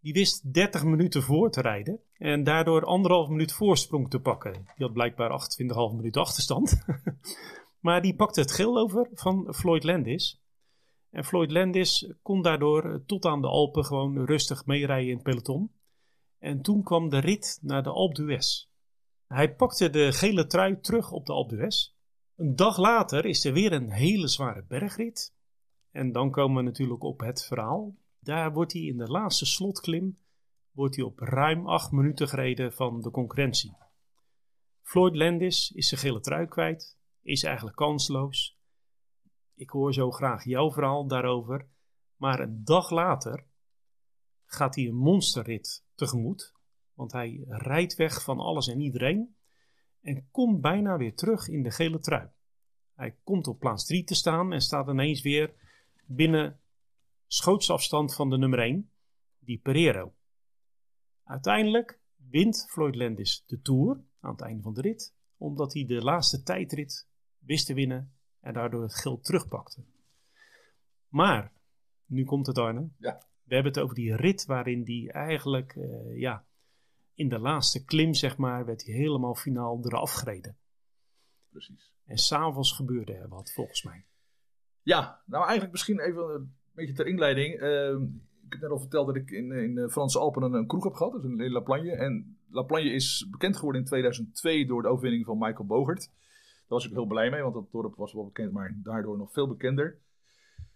Die 0.00 0.12
wist 0.12 0.52
30 0.52 0.84
minuten 0.84 1.22
voor 1.22 1.50
te 1.50 1.60
rijden 1.60 2.00
en 2.12 2.44
daardoor 2.44 2.84
anderhalf 2.84 3.28
minuut 3.28 3.52
voorsprong 3.52 4.10
te 4.10 4.20
pakken. 4.20 4.52
Die 4.52 4.86
had 4.86 4.92
blijkbaar 4.92 5.30
28,5 5.90 5.96
minuten 5.96 6.20
achterstand. 6.20 6.84
maar 7.80 8.02
die 8.02 8.14
pakte 8.14 8.40
het 8.40 8.52
geel 8.52 8.78
over 8.78 9.08
van 9.12 9.54
Floyd 9.54 9.84
Landis. 9.84 10.42
En 11.10 11.24
Floyd 11.24 11.50
Landis 11.50 12.12
kon 12.22 12.42
daardoor 12.42 13.02
tot 13.06 13.24
aan 13.24 13.40
de 13.40 13.48
Alpen 13.48 13.84
gewoon 13.84 14.24
rustig 14.24 14.66
meerijden 14.66 15.08
in 15.08 15.14
het 15.14 15.22
peloton. 15.22 15.70
En 16.42 16.62
toen 16.62 16.82
kwam 16.82 17.08
de 17.08 17.18
rit 17.18 17.58
naar 17.60 17.82
de 17.82 17.90
Alpe 17.90 18.14
d'Huez. 18.14 18.66
Hij 19.26 19.54
pakte 19.54 19.90
de 19.90 20.12
gele 20.12 20.46
trui 20.46 20.80
terug 20.80 21.12
op 21.12 21.26
de 21.26 21.32
Alpe 21.32 21.54
d'Huez. 21.54 21.94
Een 22.36 22.56
dag 22.56 22.76
later 22.76 23.24
is 23.24 23.44
er 23.44 23.52
weer 23.52 23.72
een 23.72 23.90
hele 23.90 24.28
zware 24.28 24.64
bergrit. 24.64 25.34
En 25.90 26.12
dan 26.12 26.30
komen 26.30 26.56
we 26.56 26.62
natuurlijk 26.62 27.02
op 27.02 27.20
het 27.20 27.44
verhaal. 27.44 27.96
Daar 28.20 28.52
wordt 28.52 28.72
hij 28.72 28.82
in 28.82 28.96
de 28.96 29.06
laatste 29.06 29.46
slotklim 29.46 30.18
wordt 30.72 30.96
hij 30.96 31.04
op 31.04 31.18
ruim 31.18 31.66
acht 31.66 31.92
minuten 31.92 32.28
gereden 32.28 32.72
van 32.72 33.00
de 33.00 33.10
concurrentie. 33.10 33.76
Floyd 34.82 35.16
Landis 35.16 35.70
is 35.70 35.88
zijn 35.88 36.00
gele 36.00 36.20
trui 36.20 36.46
kwijt, 36.46 36.98
is 37.22 37.42
eigenlijk 37.42 37.76
kansloos. 37.76 38.58
Ik 39.54 39.70
hoor 39.70 39.92
zo 39.92 40.10
graag 40.10 40.44
jouw 40.44 40.72
verhaal 40.72 41.06
daarover. 41.06 41.68
Maar 42.16 42.40
een 42.40 42.64
dag 42.64 42.90
later 42.90 43.46
gaat 44.44 44.74
hij 44.74 44.86
een 44.86 44.96
monsterrit 44.96 45.84
tegemoet. 46.02 46.52
Want 46.94 47.12
hij 47.12 47.44
rijdt 47.48 47.94
weg 47.94 48.22
van 48.22 48.38
alles 48.38 48.68
en 48.68 48.80
iedereen 48.80 49.36
en 50.00 50.28
komt 50.30 50.60
bijna 50.60 50.96
weer 50.96 51.14
terug 51.14 51.48
in 51.48 51.62
de 51.62 51.70
gele 51.70 51.98
trui. 51.98 52.28
Hij 52.94 53.16
komt 53.24 53.46
op 53.46 53.58
plaats 53.58 53.86
3 53.86 54.04
te 54.04 54.14
staan 54.14 54.52
en 54.52 54.60
staat 54.60 54.88
ineens 54.88 55.22
weer 55.22 55.54
binnen 56.06 56.60
schootsafstand 57.26 58.14
van 58.14 58.30
de 58.30 58.38
nummer 58.38 58.58
1, 58.58 58.90
die 59.38 59.58
Pereiro. 59.58 60.14
Uiteindelijk 61.24 62.00
wint 62.16 62.66
Floyd 62.70 62.94
Landis 62.94 63.44
de 63.46 63.60
Tour 63.60 64.04
aan 64.20 64.32
het 64.32 64.40
einde 64.40 64.62
van 64.62 64.74
de 64.74 64.80
rit, 64.80 65.14
omdat 65.36 65.72
hij 65.72 65.84
de 65.84 66.02
laatste 66.02 66.42
tijdrit 66.42 67.08
wist 67.38 67.66
te 67.66 67.74
winnen 67.74 68.12
en 68.40 68.52
daardoor 68.52 68.82
het 68.82 68.94
geld 68.94 69.24
terugpakte. 69.24 69.84
Maar, 71.08 71.52
nu 72.06 72.24
komt 72.24 72.46
het 72.46 72.58
Arne. 72.58 72.88
Ja. 72.98 73.26
We 73.44 73.54
hebben 73.54 73.72
het 73.72 73.82
over 73.82 73.94
die 73.94 74.16
rit 74.16 74.46
waarin 74.46 74.82
hij 74.84 75.10
eigenlijk 75.12 75.74
uh, 75.74 76.18
ja, 76.18 76.44
in 77.14 77.28
de 77.28 77.38
laatste 77.38 77.84
klim, 77.84 78.14
zeg 78.14 78.36
maar, 78.36 78.64
werd 78.64 78.84
hij 78.86 78.94
helemaal 78.94 79.34
finaal 79.34 79.80
eraf 79.84 80.12
gereden. 80.12 80.56
Precies. 81.48 81.92
En 82.06 82.16
s'avonds 82.16 82.72
gebeurde 82.72 83.14
er 83.14 83.28
wat, 83.28 83.52
volgens 83.52 83.82
mij. 83.82 84.04
Ja, 84.82 85.22
nou 85.26 85.42
eigenlijk 85.42 85.72
misschien 85.72 86.00
even 86.00 86.34
een 86.34 86.54
beetje 86.72 86.94
ter 86.94 87.06
inleiding. 87.06 87.60
Uh, 87.60 88.00
ik 88.44 88.52
heb 88.52 88.60
net 88.60 88.70
al 88.70 88.78
verteld 88.78 89.06
dat 89.06 89.16
ik 89.16 89.30
in, 89.30 89.52
in 89.52 89.74
de 89.74 89.90
Franse 89.90 90.18
Alpen 90.18 90.42
een, 90.42 90.52
een 90.52 90.66
kroeg 90.66 90.84
heb 90.84 90.92
gehad, 90.92 91.12
dus 91.12 91.24
in 91.24 91.50
La 91.50 91.60
Plagne. 91.60 91.92
En 91.92 92.38
La 92.50 92.62
Plagne 92.62 92.90
is 92.90 93.26
bekend 93.30 93.56
geworden 93.56 93.80
in 93.80 93.86
2002 93.86 94.66
door 94.66 94.82
de 94.82 94.88
overwinning 94.88 95.24
van 95.24 95.38
Michael 95.38 95.66
Bogert. 95.66 96.06
Daar 96.06 96.80
was 96.80 96.86
ik 96.86 96.92
heel 96.92 97.06
blij 97.06 97.30
mee, 97.30 97.42
want 97.42 97.54
dat 97.54 97.72
dorp 97.72 97.96
was 97.96 98.12
wel 98.12 98.24
bekend, 98.24 98.52
maar 98.52 98.78
daardoor 98.82 99.16
nog 99.16 99.32
veel 99.32 99.48
bekender. 99.48 99.98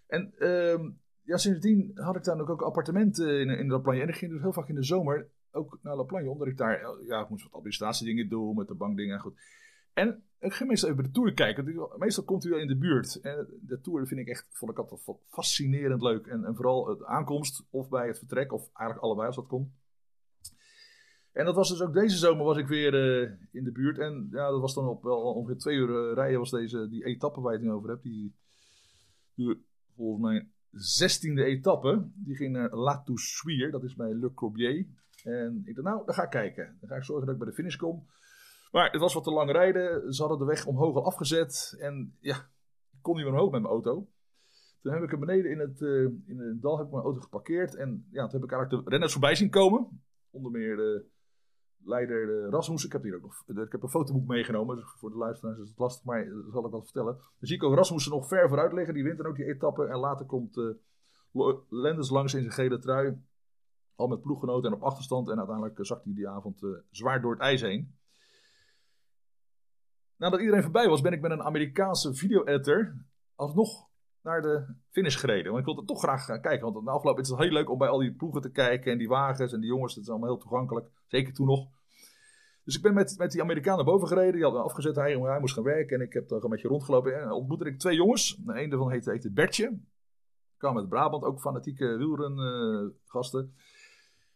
En 0.07 0.33
uh, 0.39 0.89
ja, 1.27 1.37
sindsdien 1.37 1.91
had 1.93 2.15
ik 2.15 2.23
daar 2.23 2.49
ook 2.49 2.61
appartementen 2.61 3.39
in, 3.39 3.49
in 3.49 3.67
La 3.67 3.77
Plagne. 3.77 4.01
En 4.01 4.07
ik 4.07 4.15
ging 4.15 4.31
dus 4.31 4.41
heel 4.41 4.53
vaak 4.53 4.69
in 4.69 4.75
de 4.75 4.83
zomer 4.83 5.29
ook 5.51 5.79
naar 5.81 5.95
La 5.95 6.03
Plagne, 6.03 6.29
omdat 6.29 6.47
ik 6.47 6.57
daar, 6.57 6.81
ja, 7.05 7.21
ik 7.21 7.29
moest 7.29 7.43
wat 7.43 7.53
administratiedingen 7.53 8.29
doen 8.29 8.55
met 8.55 8.67
de 8.67 8.75
bankdingen 8.75 9.15
en 9.15 9.21
goed. 9.21 9.39
En 9.93 10.23
ik 10.39 10.53
ging 10.53 10.69
meestal 10.69 10.89
even 10.89 11.03
de 11.03 11.11
Tour 11.11 11.33
kijken. 11.33 11.89
Meestal 11.97 12.23
komt 12.23 12.45
u 12.45 12.49
wel 12.49 12.59
in 12.59 12.67
de 12.67 12.77
buurt. 12.77 13.19
En 13.21 13.47
de 13.61 13.79
Tour 13.79 14.07
vind 14.07 14.19
ik 14.19 14.27
echt, 14.27 14.47
vond 14.51 14.71
ik 14.71 14.77
altijd 14.77 15.01
fascinerend 15.27 16.01
leuk. 16.01 16.27
En, 16.27 16.45
en 16.45 16.55
vooral 16.55 16.97
de 16.97 17.05
aankomst 17.05 17.65
of 17.69 17.89
bij 17.89 18.07
het 18.07 18.17
vertrek, 18.17 18.53
of 18.53 18.69
eigenlijk 18.73 19.05
allebei 19.05 19.27
als 19.27 19.35
dat 19.35 19.47
kon. 19.47 19.73
En 21.31 21.45
dat 21.45 21.55
was 21.55 21.69
dus 21.69 21.81
ook 21.81 21.93
deze 21.93 22.17
zomer 22.17 22.45
was 22.45 22.57
ik 22.57 22.67
weer 22.67 22.93
uh, 22.93 23.31
in 23.51 23.63
de 23.63 23.71
buurt. 23.71 23.97
En 23.97 24.27
ja, 24.31 24.49
dat 24.49 24.61
was 24.61 24.73
dan 24.73 24.87
op 24.87 25.03
wel 25.03 25.33
ongeveer 25.33 25.57
twee 25.57 25.75
uur 25.75 25.89
uh, 25.89 26.13
rijden 26.13 26.39
was 26.39 26.51
deze, 26.51 26.89
die 26.89 27.05
etappe 27.05 27.41
waar 27.41 27.53
je 27.53 27.59
het 27.59 27.69
over 27.73 27.89
hebt. 27.89 28.03
Die, 28.03 28.35
die 29.35 29.65
volgens 29.95 30.21
mij 30.21 30.49
zestiende 30.79 31.43
etappe. 31.43 32.09
Die 32.15 32.35
ging 32.35 32.53
naar 32.53 32.75
La 32.75 33.01
Toussuire, 33.03 33.71
dat 33.71 33.83
is 33.83 33.95
bij 33.95 34.13
Le 34.13 34.33
Corbier. 34.33 34.85
En 35.23 35.61
ik 35.65 35.75
dacht, 35.75 35.87
nou, 35.87 36.05
dan 36.05 36.15
ga 36.15 36.23
ik 36.23 36.29
kijken. 36.29 36.77
Dan 36.79 36.89
ga 36.89 36.95
ik 36.95 37.03
zorgen 37.03 37.25
dat 37.25 37.35
ik 37.35 37.41
bij 37.41 37.49
de 37.49 37.55
finish 37.55 37.75
kom. 37.75 38.07
Maar 38.71 38.91
het 38.91 39.01
was 39.01 39.13
wat 39.13 39.23
te 39.23 39.31
lang 39.31 39.51
rijden. 39.51 40.13
Ze 40.13 40.21
hadden 40.21 40.39
de 40.39 40.45
weg 40.45 40.65
omhoog 40.65 40.95
al 40.95 41.05
afgezet. 41.05 41.75
En 41.79 42.15
ja, 42.19 42.35
ik 42.91 43.01
kon 43.01 43.15
niet 43.15 43.25
meer 43.25 43.33
omhoog 43.33 43.51
met 43.51 43.61
mijn 43.61 43.73
auto. 43.73 44.07
Toen 44.81 44.93
heb 44.93 45.03
ik 45.03 45.11
er 45.11 45.19
beneden 45.19 45.51
in 45.51 45.59
het, 45.59 45.81
uh, 45.81 46.09
in 46.25 46.39
het 46.39 46.61
dal 46.61 46.77
heb 46.77 46.85
ik 46.85 46.91
mijn 46.91 47.03
auto 47.03 47.21
geparkeerd. 47.21 47.75
En 47.75 48.07
ja, 48.11 48.27
toen 48.27 48.39
heb 48.39 48.49
ik 48.49 48.55
eigenlijk 48.55 48.83
de 48.83 48.89
renners 48.89 49.11
voorbij 49.11 49.35
zien 49.35 49.49
komen. 49.49 50.01
Onder 50.29 50.51
meer 50.51 50.75
de 50.75 51.05
leider 51.83 52.25
de 52.25 52.49
Rasmus. 52.49 52.85
Ik 52.85 52.91
heb 52.91 53.03
hier 53.03 53.15
ook 53.15 53.21
nog 53.21 53.43
ik 53.47 53.71
heb 53.71 53.83
een 53.83 53.89
fotoboek 53.89 54.27
meegenomen. 54.27 54.75
Dus 54.75 54.85
voor 54.97 55.09
de 55.09 55.17
luisteraars 55.17 55.59
is 55.59 55.69
het 55.69 55.77
lastig, 55.77 56.05
maar 56.05 56.25
dat 56.25 56.51
zal 56.51 56.65
ik 56.65 56.71
wel 56.71 56.83
vertellen. 56.83 57.13
Dan 57.13 57.47
zie 57.47 57.55
ik 57.55 57.63
ook 57.63 57.75
Rasmussen 57.75 58.11
nog 58.11 58.27
ver 58.27 58.47
vooruit 58.47 58.73
liggen. 58.73 58.93
Die 58.93 59.03
wint 59.03 59.17
dan 59.17 59.27
ook 59.27 59.35
die 59.35 59.45
etappe. 59.45 59.85
En 59.85 59.97
later 59.97 60.25
komt 60.25 60.57
uh, 60.57 61.55
Lenders 61.69 62.09
langs 62.09 62.33
in 62.33 62.41
zijn 62.41 62.53
gele 62.53 62.79
trui. 62.79 63.21
Al 63.95 64.07
met 64.07 64.21
ploeggenoten 64.21 64.71
en 64.71 64.77
op 64.77 64.83
achterstand. 64.83 65.29
En 65.29 65.37
uiteindelijk 65.37 65.85
zakt 65.85 66.03
hij 66.03 66.13
die 66.13 66.27
avond 66.27 66.61
zwaar 66.89 67.21
door 67.21 67.31
het 67.31 67.41
ijs 67.41 67.61
heen. 67.61 67.95
Nadat 70.15 70.39
iedereen 70.39 70.63
voorbij 70.63 70.89
was, 70.89 71.01
ben 71.01 71.13
ik 71.13 71.21
met 71.21 71.31
een 71.31 71.43
Amerikaanse 71.43 72.13
video-editor 72.13 72.95
alsnog 73.35 73.86
naar 74.27 74.41
de 74.41 74.65
finish 74.89 75.19
gereden. 75.19 75.45
Want 75.45 75.59
ik 75.59 75.65
wilde 75.65 75.85
toch 75.85 75.99
graag 75.99 76.25
gaan 76.25 76.41
kijken. 76.41 76.73
Want 76.73 76.85
na 76.85 76.91
afloop 76.91 77.19
is 77.19 77.29
het 77.29 77.39
heel 77.39 77.51
leuk 77.51 77.69
om 77.69 77.77
bij 77.77 77.87
al 77.87 77.99
die 77.99 78.15
ploegen 78.15 78.41
te 78.41 78.51
kijken. 78.51 78.91
En 78.91 78.97
die 78.97 79.07
wagens 79.07 79.53
en 79.53 79.59
die 79.59 79.69
jongens, 79.69 79.93
dat 79.95 80.03
is 80.03 80.09
allemaal 80.09 80.29
heel 80.29 80.37
toegankelijk. 80.37 80.87
Zeker 81.07 81.33
toen 81.33 81.47
nog. 81.47 81.67
Dus 82.63 82.75
ik 82.75 82.81
ben 82.81 82.93
met, 82.93 83.15
met 83.17 83.31
die 83.31 83.41
Amerikaan 83.41 83.75
naar 83.75 83.85
boven 83.85 84.07
gereden. 84.07 84.33
Die 84.33 84.43
had 84.43 84.53
me 84.53 84.59
afgezet. 84.59 84.95
Hij, 84.95 85.17
hij 85.17 85.39
moest 85.39 85.53
gaan 85.53 85.63
werken. 85.63 85.99
En 85.99 86.05
ik 86.05 86.13
heb 86.13 86.27
dan 86.27 86.43
een 86.43 86.49
beetje 86.49 86.67
rondgelopen. 86.67 87.21
En 87.21 87.31
ontmoette 87.31 87.65
ik 87.65 87.79
twee 87.79 87.95
jongens. 87.95 88.41
Een 88.45 88.69
daarvan 88.69 88.91
heette, 88.91 89.11
heette 89.11 89.31
Bertje. 89.31 89.79
Kwam 90.57 90.77
uit 90.77 90.89
Brabant. 90.89 91.23
Ook 91.23 91.39
fanatieke 91.39 91.97
wielrengasten. 91.97 93.53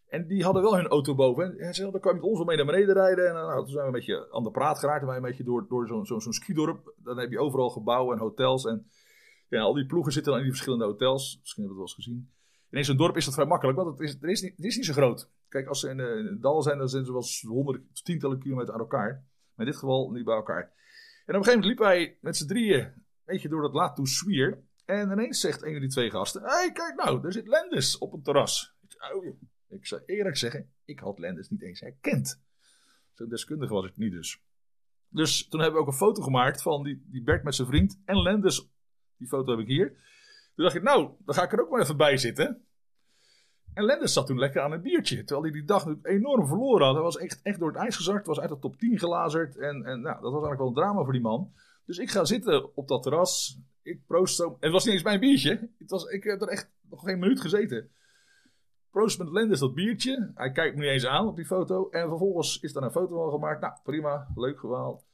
en 0.07 0.27
die 0.27 0.43
hadden 0.43 0.61
wel 0.61 0.75
hun 0.75 0.87
auto 0.87 1.15
boven. 1.15 1.43
En 1.43 1.63
hij 1.63 1.73
zei, 1.73 1.91
dan 1.91 2.01
kan 2.01 2.11
je 2.13 2.19
met 2.19 2.27
ons 2.27 2.37
wel 2.37 2.47
mee 2.47 2.57
naar 2.57 2.65
beneden 2.65 2.93
rijden. 2.93 3.27
En 3.27 3.33
nou, 3.33 3.57
toen 3.57 3.67
zijn 3.67 3.81
we 3.81 3.85
een 3.85 3.99
beetje 3.99 4.31
aan 4.31 4.43
de 4.43 4.51
praat 4.51 4.79
geraakt. 4.79 5.01
En 5.01 5.07
wij 5.07 5.15
een 5.15 5.21
beetje 5.21 5.43
door, 5.43 5.67
door 5.67 5.87
zo'n 5.87 6.05
zo, 6.05 6.19
zo'n 6.19 6.33
skidorp. 6.33 6.93
Dan 6.97 7.17
heb 7.17 7.31
je 7.31 7.39
overal 7.39 7.69
gebouwen 7.69 8.15
en 8.15 8.21
hotels. 8.21 8.65
En 8.65 8.85
ja, 9.57 9.61
al 9.61 9.73
die 9.73 9.85
ploegen 9.85 10.11
zitten 10.11 10.31
dan 10.31 10.41
in 10.41 10.47
die 10.47 10.55
verschillende 10.55 10.85
hotels. 10.85 11.37
Misschien 11.39 11.63
hebben 11.63 11.83
we 11.83 11.83
het 11.83 11.95
wel 11.95 12.05
eens 12.05 12.27
gezien. 12.27 12.39
In 12.69 12.85
zo'n 12.85 12.97
dorp 12.97 13.17
is 13.17 13.25
dat 13.25 13.33
vrij 13.33 13.45
makkelijk, 13.45 13.77
want 13.77 13.89
het 13.89 14.07
is, 14.07 14.13
het 14.13 14.23
is, 14.23 14.41
niet, 14.41 14.55
het 14.55 14.65
is 14.65 14.75
niet 14.75 14.85
zo 14.85 14.93
groot. 14.93 15.29
Kijk, 15.47 15.67
als 15.67 15.79
ze 15.79 15.89
in, 15.89 15.97
het 15.97 16.41
dal 16.41 16.61
zijn, 16.61 16.77
dan 16.77 16.89
zijn 16.89 17.05
ze 17.05 17.11
wel 17.11 17.53
honderd, 17.55 18.05
tientallen 18.05 18.39
kilometer 18.39 18.73
aan 18.73 18.79
elkaar. 18.79 19.09
Maar 19.55 19.65
in 19.65 19.71
dit 19.71 19.77
geval 19.79 20.11
niet 20.11 20.25
bij 20.25 20.35
elkaar. 20.35 20.61
En 20.61 21.35
op 21.35 21.35
een 21.35 21.43
gegeven 21.43 21.59
moment 21.59 21.65
liep 21.65 21.79
hij 21.79 22.17
met 22.21 22.37
z'n 22.37 22.47
drieën 22.47 22.79
een 22.79 23.03
beetje 23.25 23.49
door 23.49 23.61
dat 23.61 23.73
laat 23.73 23.95
toe 23.95 24.07
Swier. 24.07 24.63
En 24.85 25.11
ineens 25.11 25.39
zegt 25.39 25.63
een 25.63 25.71
van 25.71 25.81
die 25.81 25.89
twee 25.89 26.09
gasten: 26.09 26.41
Hé, 26.41 26.47
hey, 26.47 26.71
kijk 26.71 26.95
nou, 26.95 27.25
er 27.25 27.33
zit 27.33 27.47
Lendes 27.47 27.97
op 27.97 28.13
een 28.13 28.21
terras. 28.21 28.75
Ik, 28.81 29.13
oh, 29.15 29.25
ik 29.67 29.85
zou 29.85 30.01
eerlijk 30.05 30.37
zeggen, 30.37 30.73
ik 30.85 30.99
had 30.99 31.19
Lendes 31.19 31.49
niet 31.49 31.61
eens 31.61 31.79
herkend. 31.79 32.41
Zo'n 33.13 33.29
deskundige 33.29 33.73
was 33.73 33.85
ik 33.85 33.97
niet 33.97 34.11
dus. 34.11 34.41
Dus 35.07 35.47
toen 35.47 35.59
hebben 35.59 35.79
we 35.79 35.85
ook 35.85 35.91
een 35.91 35.97
foto 35.97 36.21
gemaakt 36.21 36.61
van 36.61 36.83
die, 36.83 37.03
die 37.05 37.23
Bert 37.23 37.43
met 37.43 37.55
zijn 37.55 37.67
vriend 37.67 38.01
en 38.05 38.21
Lendes. 38.21 38.69
Die 39.21 39.29
foto 39.29 39.51
heb 39.51 39.59
ik 39.59 39.67
hier. 39.67 39.87
Toen 40.55 40.65
dacht 40.65 40.75
ik, 40.75 40.83
nou, 40.83 41.09
dan 41.25 41.35
ga 41.35 41.43
ik 41.43 41.51
er 41.51 41.61
ook 41.61 41.69
maar 41.69 41.81
even 41.81 41.97
bij 41.97 42.17
zitten. 42.17 42.65
En 43.73 43.83
Lenders 43.83 44.13
zat 44.13 44.27
toen 44.27 44.39
lekker 44.39 44.61
aan 44.61 44.71
een 44.71 44.81
biertje. 44.81 45.17
Terwijl 45.17 45.41
hij 45.41 45.51
die 45.51 45.63
dag 45.63 45.85
enorm 46.03 46.47
verloren 46.47 46.85
had. 46.85 46.93
Hij 46.93 47.03
was 47.03 47.17
echt, 47.17 47.39
echt 47.43 47.59
door 47.59 47.67
het 47.67 47.77
ijs 47.77 47.95
gezakt. 47.95 48.25
Was 48.25 48.39
uit 48.39 48.49
de 48.49 48.59
top 48.59 48.77
10 48.77 48.99
gelazerd. 48.99 49.57
En, 49.57 49.85
en 49.85 50.01
nou, 50.01 50.21
dat 50.21 50.31
was 50.31 50.43
eigenlijk 50.43 50.57
wel 50.57 50.67
een 50.67 50.73
drama 50.73 51.03
voor 51.03 51.13
die 51.13 51.21
man. 51.21 51.51
Dus 51.85 51.97
ik 51.97 52.09
ga 52.09 52.25
zitten 52.25 52.75
op 52.75 52.87
dat 52.87 53.03
terras. 53.03 53.59
Ik 53.83 54.05
proost 54.05 54.35
zo. 54.35 54.57
Het 54.59 54.71
was 54.71 54.85
niet 54.85 54.93
eens 54.93 55.03
mijn 55.03 55.19
biertje. 55.19 55.69
Het 55.77 55.89
was, 55.89 56.05
ik 56.05 56.23
heb 56.23 56.41
er 56.41 56.47
echt 56.47 56.71
nog 56.89 57.03
geen 57.03 57.19
minuut 57.19 57.41
gezeten. 57.41 57.89
Proost 58.91 59.17
met 59.17 59.31
Lenders 59.31 59.59
dat 59.59 59.73
biertje. 59.73 60.31
Hij 60.35 60.51
kijkt 60.51 60.75
me 60.75 60.81
niet 60.81 60.91
eens 60.91 61.05
aan 61.05 61.27
op 61.27 61.35
die 61.35 61.45
foto. 61.45 61.89
En 61.89 62.07
vervolgens 62.07 62.59
is 62.59 62.73
daar 62.73 62.83
een 62.83 62.91
foto 62.91 63.15
van 63.15 63.31
gemaakt. 63.31 63.61
Nou, 63.61 63.73
prima. 63.83 64.27
Leuk 64.35 64.59
gewaald. 64.59 65.05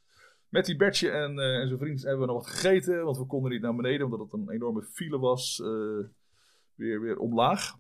Met 0.50 0.66
die 0.66 0.76
Bertje 0.76 1.10
en, 1.10 1.38
uh, 1.38 1.60
en 1.60 1.68
zijn 1.68 1.80
vriend 1.80 2.02
hebben 2.02 2.20
we 2.20 2.34
nog 2.34 2.44
wat 2.44 2.54
gegeten. 2.54 3.04
Want 3.04 3.18
we 3.18 3.26
konden 3.26 3.52
niet 3.52 3.62
naar 3.62 3.76
beneden, 3.76 4.06
omdat 4.06 4.20
het 4.20 4.34
een 4.34 4.50
enorme 4.50 4.84
file 4.84 5.20
was. 5.20 5.60
Uh, 5.64 6.06
weer, 6.76 7.02
weer 7.02 7.18
omlaag. 7.18 7.74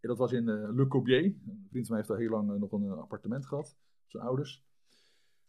En 0.00 0.08
dat 0.08 0.18
was 0.18 0.32
in 0.32 0.48
uh, 0.48 0.74
Le 0.74 0.86
Corbier. 0.86 1.24
Een 1.24 1.66
vriend 1.70 1.86
van 1.86 1.96
mij 1.96 1.96
heeft 1.96 2.08
daar 2.08 2.18
heel 2.18 2.30
lang 2.30 2.58
nog 2.58 2.72
een 2.72 2.90
appartement 2.90 3.46
gehad. 3.46 3.76
Zijn 4.06 4.22
ouders. 4.22 4.64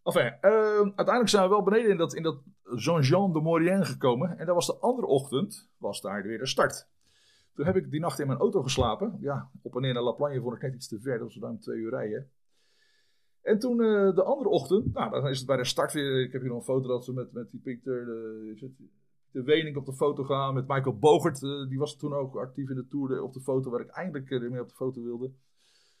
Enfin, 0.02 0.36
uiteindelijk 0.40 1.28
zijn 1.28 1.42
we 1.42 1.48
wel 1.48 1.62
beneden 1.62 1.90
in 1.90 1.96
dat, 1.96 2.14
in 2.14 2.22
dat 2.22 2.42
Jean-Jean 2.76 3.32
de 3.32 3.40
Maurienne 3.40 3.84
gekomen. 3.84 4.38
En 4.38 4.46
dat 4.46 4.54
was 4.54 4.66
de 4.66 4.78
andere 4.78 5.06
ochtend, 5.06 5.70
was 5.76 6.00
daar 6.00 6.22
weer 6.22 6.38
de 6.38 6.46
start. 6.46 6.88
Toen 7.54 7.66
heb 7.66 7.76
ik 7.76 7.90
die 7.90 8.00
nacht 8.00 8.18
in 8.18 8.26
mijn 8.26 8.38
auto 8.38 8.62
geslapen. 8.62 9.16
Ja, 9.20 9.50
op 9.62 9.74
en 9.74 9.80
neer 9.80 9.94
naar 9.94 10.02
La 10.02 10.12
Plagne 10.12 10.40
vond 10.40 10.54
ik 10.54 10.62
net 10.62 10.74
iets 10.74 10.88
te 10.88 11.00
ver. 11.00 11.18
Dat 11.18 11.26
was 11.26 11.38
ruim 11.38 11.60
twee 11.60 11.78
uur 11.78 11.90
rijden. 11.90 12.30
En 13.46 13.58
toen 13.58 13.80
uh, 13.80 14.14
de 14.14 14.22
andere 14.22 14.48
ochtend, 14.48 14.92
nou 14.92 15.10
dan 15.10 15.28
is 15.28 15.38
het 15.38 15.46
bij 15.46 15.56
de 15.56 15.64
start 15.64 15.92
weer, 15.92 16.22
ik 16.22 16.32
heb 16.32 16.40
hier 16.40 16.50
nog 16.50 16.58
een 16.58 16.74
foto 16.74 16.88
dat 16.88 17.04
ze 17.04 17.12
met, 17.12 17.32
met 17.32 17.50
die 17.50 17.60
Pieter, 17.60 18.04
de, 18.04 18.70
de 19.30 19.42
Wening 19.42 19.76
op 19.76 19.86
de 19.86 19.92
foto 19.92 20.24
gaan, 20.24 20.54
met 20.54 20.68
Michael 20.68 20.98
Bogert, 20.98 21.42
uh, 21.42 21.68
die 21.68 21.78
was 21.78 21.96
toen 21.96 22.14
ook 22.14 22.36
actief 22.36 22.68
in 22.68 22.74
de 22.74 22.86
Tour 22.86 23.08
de, 23.08 23.22
op 23.22 23.32
de 23.32 23.40
foto 23.40 23.70
waar 23.70 23.80
ik 23.80 23.88
eindelijk 23.88 24.50
mee 24.50 24.60
op 24.60 24.68
de 24.68 24.74
foto 24.74 25.02
wilde. 25.02 25.32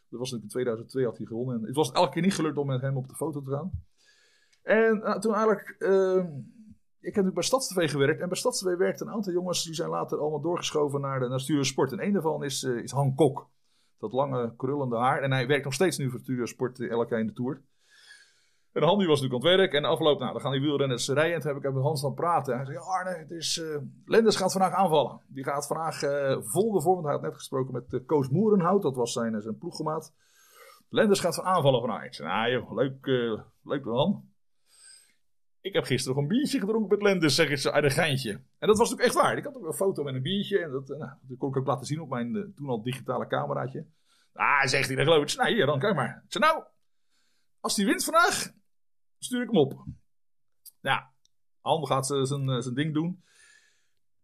Dat 0.08 0.18
was 0.18 0.32
in 0.32 0.48
2002 0.48 1.04
had 1.04 1.16
hij 1.16 1.26
gewonnen 1.26 1.56
en 1.56 1.66
het 1.66 1.76
was 1.76 1.92
elke 1.92 2.12
keer 2.12 2.22
niet 2.22 2.34
gelukt 2.34 2.56
om 2.56 2.66
met 2.66 2.80
hem 2.80 2.96
op 2.96 3.08
de 3.08 3.14
foto 3.14 3.40
te 3.40 3.50
gaan. 3.50 3.70
En 4.62 5.20
toen 5.20 5.34
eigenlijk, 5.34 5.76
ik 7.00 7.14
heb 7.14 7.24
natuurlijk 7.24 7.34
bij 7.34 7.42
StadsTV 7.42 7.90
gewerkt 7.90 8.20
en 8.20 8.28
bij 8.28 8.36
StadsTV 8.36 8.76
werkten 8.76 9.06
een 9.06 9.12
aantal 9.12 9.32
jongens 9.32 9.64
die 9.64 9.74
zijn 9.74 9.88
later 9.88 10.18
allemaal 10.18 10.40
doorgeschoven 10.40 11.00
naar 11.00 11.20
de 11.20 11.28
naar 11.28 11.64
Sport. 11.64 11.92
En 11.92 12.04
een 12.04 12.12
daarvan 12.12 12.44
is, 12.44 12.62
is 12.62 12.90
Han 12.90 13.14
Kok. 13.14 13.48
Dat 13.98 14.12
lange, 14.12 14.54
krullende 14.56 14.96
haar. 14.96 15.22
En 15.22 15.32
hij 15.32 15.46
werkt 15.46 15.64
nog 15.64 15.74
steeds 15.74 15.98
nu 15.98 16.10
voor 16.10 16.20
Studio 16.20 16.44
Sport 16.44 16.80
elke 16.80 17.18
in 17.18 17.26
de 17.26 17.32
Tour. 17.32 17.62
En 18.72 18.82
Handy 18.82 19.06
was 19.06 19.20
natuurlijk 19.20 19.44
aan 19.44 19.50
het 19.50 19.60
werk. 19.60 19.72
En 19.72 19.84
afgelopen, 19.84 20.20
nou, 20.20 20.32
dan 20.32 20.40
gaan 20.40 20.52
die 20.52 20.60
wielrenners 20.60 21.08
rijden. 21.08 21.34
En 21.34 21.40
toen 21.40 21.54
heb 21.54 21.64
ik 21.64 21.72
met 21.72 21.82
Hans 21.82 22.04
aan 22.04 22.14
praten. 22.14 22.56
Hij 22.56 22.64
zei, 22.64 22.76
Arne, 22.76 23.18
het 23.18 23.30
is, 23.30 23.56
uh, 23.56 23.76
Lenders 24.04 24.36
gaat 24.36 24.52
vandaag 24.52 24.72
aanvallen. 24.72 25.20
Die 25.28 25.44
gaat 25.44 25.66
vandaag 25.66 26.02
uh, 26.02 26.36
vol 26.40 26.72
de 26.72 26.80
vorm. 26.80 26.94
Want 26.94 27.04
hij 27.04 27.14
had 27.14 27.22
net 27.22 27.34
gesproken 27.34 27.72
met 27.72 27.92
uh, 27.92 28.00
Koos 28.06 28.28
Moerenhout. 28.28 28.82
Dat 28.82 28.96
was 28.96 29.12
zijn, 29.12 29.42
zijn 29.42 29.58
ploeggemaat. 29.58 30.14
Lenders 30.88 31.20
gaat 31.20 31.34
van 31.34 31.44
aanvallen. 31.44 32.04
Ik 32.04 32.14
zei, 32.14 32.28
nou 32.28 32.74
leuk, 32.74 33.06
leuk. 33.62 33.84
Ik 35.66 35.72
heb 35.72 35.84
gisteren 35.84 36.16
nog 36.16 36.24
een 36.24 36.36
biertje 36.36 36.58
gedronken 36.58 36.88
met 36.88 37.02
Lenders, 37.02 37.34
zeg 37.34 37.48
ik 37.48 37.58
zo 37.58 37.70
uit 37.70 37.84
een 37.84 37.90
geintje. 37.90 38.30
En 38.32 38.68
dat 38.68 38.78
was 38.78 38.90
natuurlijk 38.90 39.14
echt 39.16 39.24
waar. 39.24 39.36
Ik 39.36 39.44
had 39.44 39.56
ook 39.56 39.66
een 39.66 39.72
foto 39.72 40.02
met 40.02 40.14
een 40.14 40.22
biertje. 40.22 40.58
En 40.58 40.70
dat, 40.70 40.88
nou, 40.88 41.10
dat 41.22 41.38
kon 41.38 41.48
ik 41.48 41.56
ook 41.56 41.66
laten 41.66 41.86
zien 41.86 42.00
op 42.00 42.08
mijn 42.08 42.52
toen 42.56 42.68
al 42.68 42.82
digitale 42.82 43.26
cameraatje. 43.26 43.86
Ah, 44.32 44.66
zegt 44.66 44.86
hij, 44.86 44.96
dan 44.96 45.04
geloof 45.04 45.22
ik. 45.22 45.36
Nou, 45.36 45.54
hier, 45.54 45.66
dan 45.66 45.78
kijk 45.78 45.94
maar. 45.94 46.24
Ik 46.28 46.38
nou, 46.38 46.64
als 47.60 47.74
die 47.74 47.86
wint 47.86 48.04
vandaag, 48.04 48.52
stuur 49.18 49.42
ik 49.42 49.50
hem 49.50 49.58
op. 49.58 49.84
Ja, 50.80 51.10
Han 51.60 51.86
gaat 51.86 52.06
zijn, 52.06 52.62
zijn 52.62 52.74
ding 52.74 52.94
doen. 52.94 53.24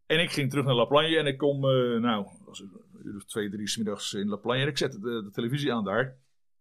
En 0.06 0.20
ik 0.20 0.30
ging 0.30 0.50
terug 0.50 0.64
naar 0.64 0.74
La 0.74 0.84
Plagne 0.84 1.16
en 1.16 1.26
ik 1.26 1.38
kom, 1.38 1.64
uh, 1.64 2.00
nou, 2.00 2.26
was 2.44 2.60
een 2.60 2.80
uur 3.04 3.16
of 3.16 3.24
twee, 3.24 3.50
drie 3.50 3.68
smiddags 3.68 4.12
in 4.12 4.28
La 4.28 4.36
Plagne. 4.36 4.62
En 4.62 4.68
ik 4.68 4.78
zette 4.78 5.00
de, 5.00 5.22
de, 5.24 5.30
televisie 5.30 5.72
aan 5.72 5.84
daar. 5.84 6.16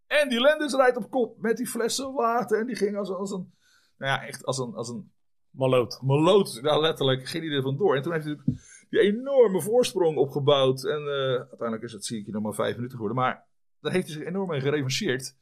En 0.08 0.30
die 0.30 0.42
Lenders 0.42 0.74
rijdt 0.74 0.98
op 0.98 1.10
kop 1.10 1.42
met 1.42 1.58
die 1.58 1.68
flessen 1.68 2.14
water. 2.14 2.60
En 2.60 2.66
die 2.66 2.76
ging 2.76 2.98
als, 2.98 3.10
als 3.10 3.32
een, 3.32 3.54
nou 4.01 4.22
ja, 4.22 4.27
echt 4.27 4.46
als 4.46 4.58
een, 4.58 4.74
als 4.74 4.89
een 4.89 5.12
maloot. 5.50 6.01
Maloot, 6.01 6.60
ja, 6.62 6.79
letterlijk, 6.79 7.27
ging 7.27 7.46
hij 7.46 7.55
er 7.55 7.62
vandoor. 7.62 7.96
En 7.96 8.01
toen 8.01 8.13
heeft 8.13 8.25
hij 8.25 8.38
die 8.89 9.00
enorme 9.00 9.62
voorsprong 9.62 10.17
opgebouwd. 10.17 10.84
En 10.84 11.01
uh, 11.01 11.36
uiteindelijk 11.36 11.84
is 11.84 11.91
het, 11.91 12.05
zie 12.05 12.20
ik 12.20 12.25
je 12.25 12.31
nog 12.31 12.43
maar 12.43 12.53
vijf 12.53 12.75
minuten 12.75 12.98
geworden. 12.98 13.17
Maar 13.17 13.48
daar 13.79 13.91
heeft 13.91 14.08
hij 14.08 14.15
zich 14.15 14.25
enorm 14.25 14.48
mee 14.48 14.62
gerevancheerd. 14.62 15.38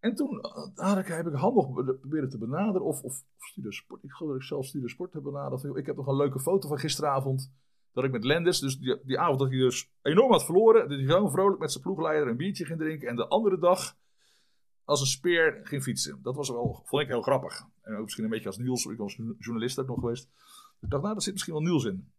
En 0.00 0.14
toen 0.14 0.38
had 0.74 0.98
ik, 0.98 1.06
heb 1.06 1.26
ik 1.26 1.34
Han 1.34 1.54
nog 1.54 1.72
proberen 2.00 2.28
te 2.28 2.38
benaderen. 2.38 2.86
Of, 2.86 3.02
of, 3.02 3.24
of 3.36 3.46
Studio 3.46 3.70
Sport. 3.70 4.04
Ik 4.04 4.12
geloof 4.12 4.32
dat 4.32 4.40
ik 4.40 4.48
zelf 4.48 4.66
Studio 4.66 4.88
Sport 4.88 5.12
heb 5.12 5.22
benaderd. 5.22 5.64
Ik 5.64 5.86
heb 5.86 5.96
nog 5.96 6.06
een 6.06 6.16
leuke 6.16 6.40
foto 6.40 6.68
van 6.68 6.78
gisteravond. 6.78 7.52
Dat 7.92 8.04
ik 8.04 8.12
met 8.12 8.24
Lendes, 8.24 8.58
dus 8.58 8.78
die, 8.78 9.00
die 9.04 9.18
avond 9.18 9.38
dat 9.38 9.48
hij 9.48 9.58
dus 9.58 9.90
enorm 10.02 10.30
had 10.30 10.44
verloren. 10.44 10.88
Dat 10.88 10.98
hij 10.98 11.06
gewoon 11.06 11.30
vrolijk 11.30 11.60
met 11.60 11.72
zijn 11.72 11.84
ploegleider 11.84 12.28
een 12.28 12.36
biertje 12.36 12.64
ging 12.64 12.78
drinken. 12.78 13.08
En 13.08 13.16
de 13.16 13.28
andere 13.28 13.58
dag 13.58 13.96
als 14.88 15.00
een 15.00 15.06
speer 15.06 15.60
ging 15.62 15.82
fietsen. 15.82 16.18
Dat 16.22 16.36
was 16.36 16.48
wel, 16.48 16.82
vond 16.84 17.02
ik 17.02 17.08
heel 17.08 17.22
grappig. 17.22 17.66
En 17.82 17.94
ook 17.94 18.02
misschien 18.02 18.24
een 18.24 18.30
beetje 18.30 18.46
als 18.46 18.58
Niels. 18.58 18.84
Ik 18.84 18.98
was 18.98 19.18
journalist 19.38 19.78
ook 19.78 19.86
nog 19.86 19.98
geweest. 19.98 20.28
Ik 20.80 20.90
dacht, 20.90 21.02
nou, 21.02 21.14
daar 21.14 21.22
zit 21.22 21.32
misschien 21.32 21.54
wel 21.54 21.62
Niels 21.62 21.84
in. 21.84 22.12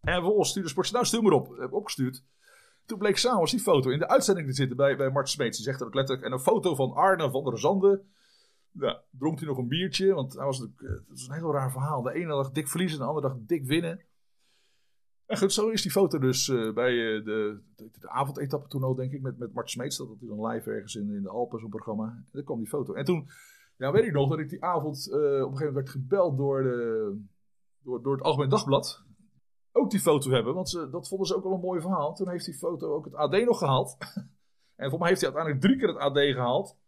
En 0.00 0.14
vervolgens 0.14 0.48
stuurde 0.50 0.68
Sport, 0.68 0.92
nou 0.92 1.04
stuur 1.04 1.22
maar 1.22 1.32
op. 1.32 1.56
Heb 1.58 1.72
opgestuurd. 1.72 2.24
Toen 2.84 2.98
bleek 2.98 3.16
s'avonds 3.16 3.50
die 3.50 3.60
foto 3.60 3.90
in 3.90 3.98
de 3.98 4.08
uitzending 4.08 4.46
te 4.46 4.52
zitten 4.52 4.76
bij, 4.76 4.96
bij 4.96 5.10
Mart 5.10 5.28
Smeets. 5.28 5.56
Die 5.56 5.66
zegt 5.66 5.80
er 5.80 5.86
ook 5.86 5.94
letterlijk. 5.94 6.26
En 6.26 6.32
een 6.32 6.40
foto 6.40 6.74
van 6.74 6.92
Arne 6.92 7.30
van 7.30 7.44
der 7.44 7.58
Zanden. 7.58 8.10
Ja, 8.72 9.02
dronk 9.10 9.38
hij 9.38 9.48
nog 9.48 9.58
een 9.58 9.68
biertje. 9.68 10.14
Want 10.14 10.32
hij 10.32 10.44
was, 10.44 10.58
het 10.58 11.04
was 11.08 11.28
een 11.28 11.34
heel 11.34 11.52
raar 11.52 11.72
verhaal. 11.72 12.02
De 12.02 12.12
ene 12.12 12.26
dag 12.26 12.50
dik 12.50 12.68
verliezen, 12.68 12.98
de 12.98 13.04
andere 13.04 13.28
dag 13.28 13.36
dik 13.40 13.66
winnen. 13.66 14.00
En 15.30 15.38
goed, 15.38 15.52
zo 15.52 15.68
is 15.68 15.82
die 15.82 15.90
foto 15.90 16.18
dus 16.18 16.48
uh, 16.48 16.72
bij 16.72 16.92
uh, 16.92 17.24
de, 17.24 17.60
de, 17.76 17.90
de 18.00 18.08
avondetappe 18.08 18.68
toen 18.68 18.82
al, 18.82 18.94
denk 18.94 19.12
ik, 19.12 19.22
met, 19.22 19.38
met 19.38 19.52
Mart 19.52 19.70
Smeets. 19.70 19.96
Dat 19.96 20.08
had 20.08 20.18
hij 20.18 20.28
dan 20.28 20.46
live 20.46 20.70
ergens 20.70 20.94
in, 20.94 21.10
in 21.10 21.22
de 21.22 21.28
Alpen, 21.28 21.60
zo'n 21.60 21.70
programma. 21.70 22.04
En 22.04 22.28
dan 22.32 22.44
kwam 22.44 22.58
die 22.58 22.68
foto. 22.68 22.94
En 22.94 23.04
toen, 23.04 23.28
ja, 23.76 23.92
weet 23.92 24.04
ik 24.04 24.12
nog 24.12 24.28
dat 24.28 24.38
ik 24.38 24.48
die 24.48 24.64
avond 24.64 25.08
uh, 25.08 25.14
op 25.14 25.20
een 25.20 25.30
gegeven 25.30 25.56
moment 25.56 25.74
werd 25.74 25.88
gebeld 25.88 26.36
door, 26.36 26.62
de, 26.62 27.18
door, 27.82 28.02
door 28.02 28.12
het 28.12 28.24
Algemeen 28.24 28.48
Dagblad 28.48 29.04
ook 29.72 29.90
die 29.90 30.00
foto 30.00 30.30
hebben. 30.30 30.54
Want 30.54 30.68
ze, 30.68 30.90
dat 30.90 31.08
vonden 31.08 31.26
ze 31.26 31.36
ook 31.36 31.42
wel 31.42 31.52
een 31.52 31.60
mooi 31.60 31.80
verhaal. 31.80 32.14
Toen 32.14 32.28
heeft 32.28 32.44
die 32.44 32.54
foto 32.54 32.94
ook 32.94 33.04
het 33.04 33.14
AD 33.14 33.44
nog 33.44 33.58
gehaald. 33.58 33.96
en 34.82 34.90
voor 34.90 34.98
mij 34.98 35.08
heeft 35.08 35.20
hij 35.20 35.32
uiteindelijk 35.32 35.60
drie 35.60 35.76
keer 35.78 35.88
het 35.88 35.98
AD 35.98 36.18
gehaald. 36.18 36.78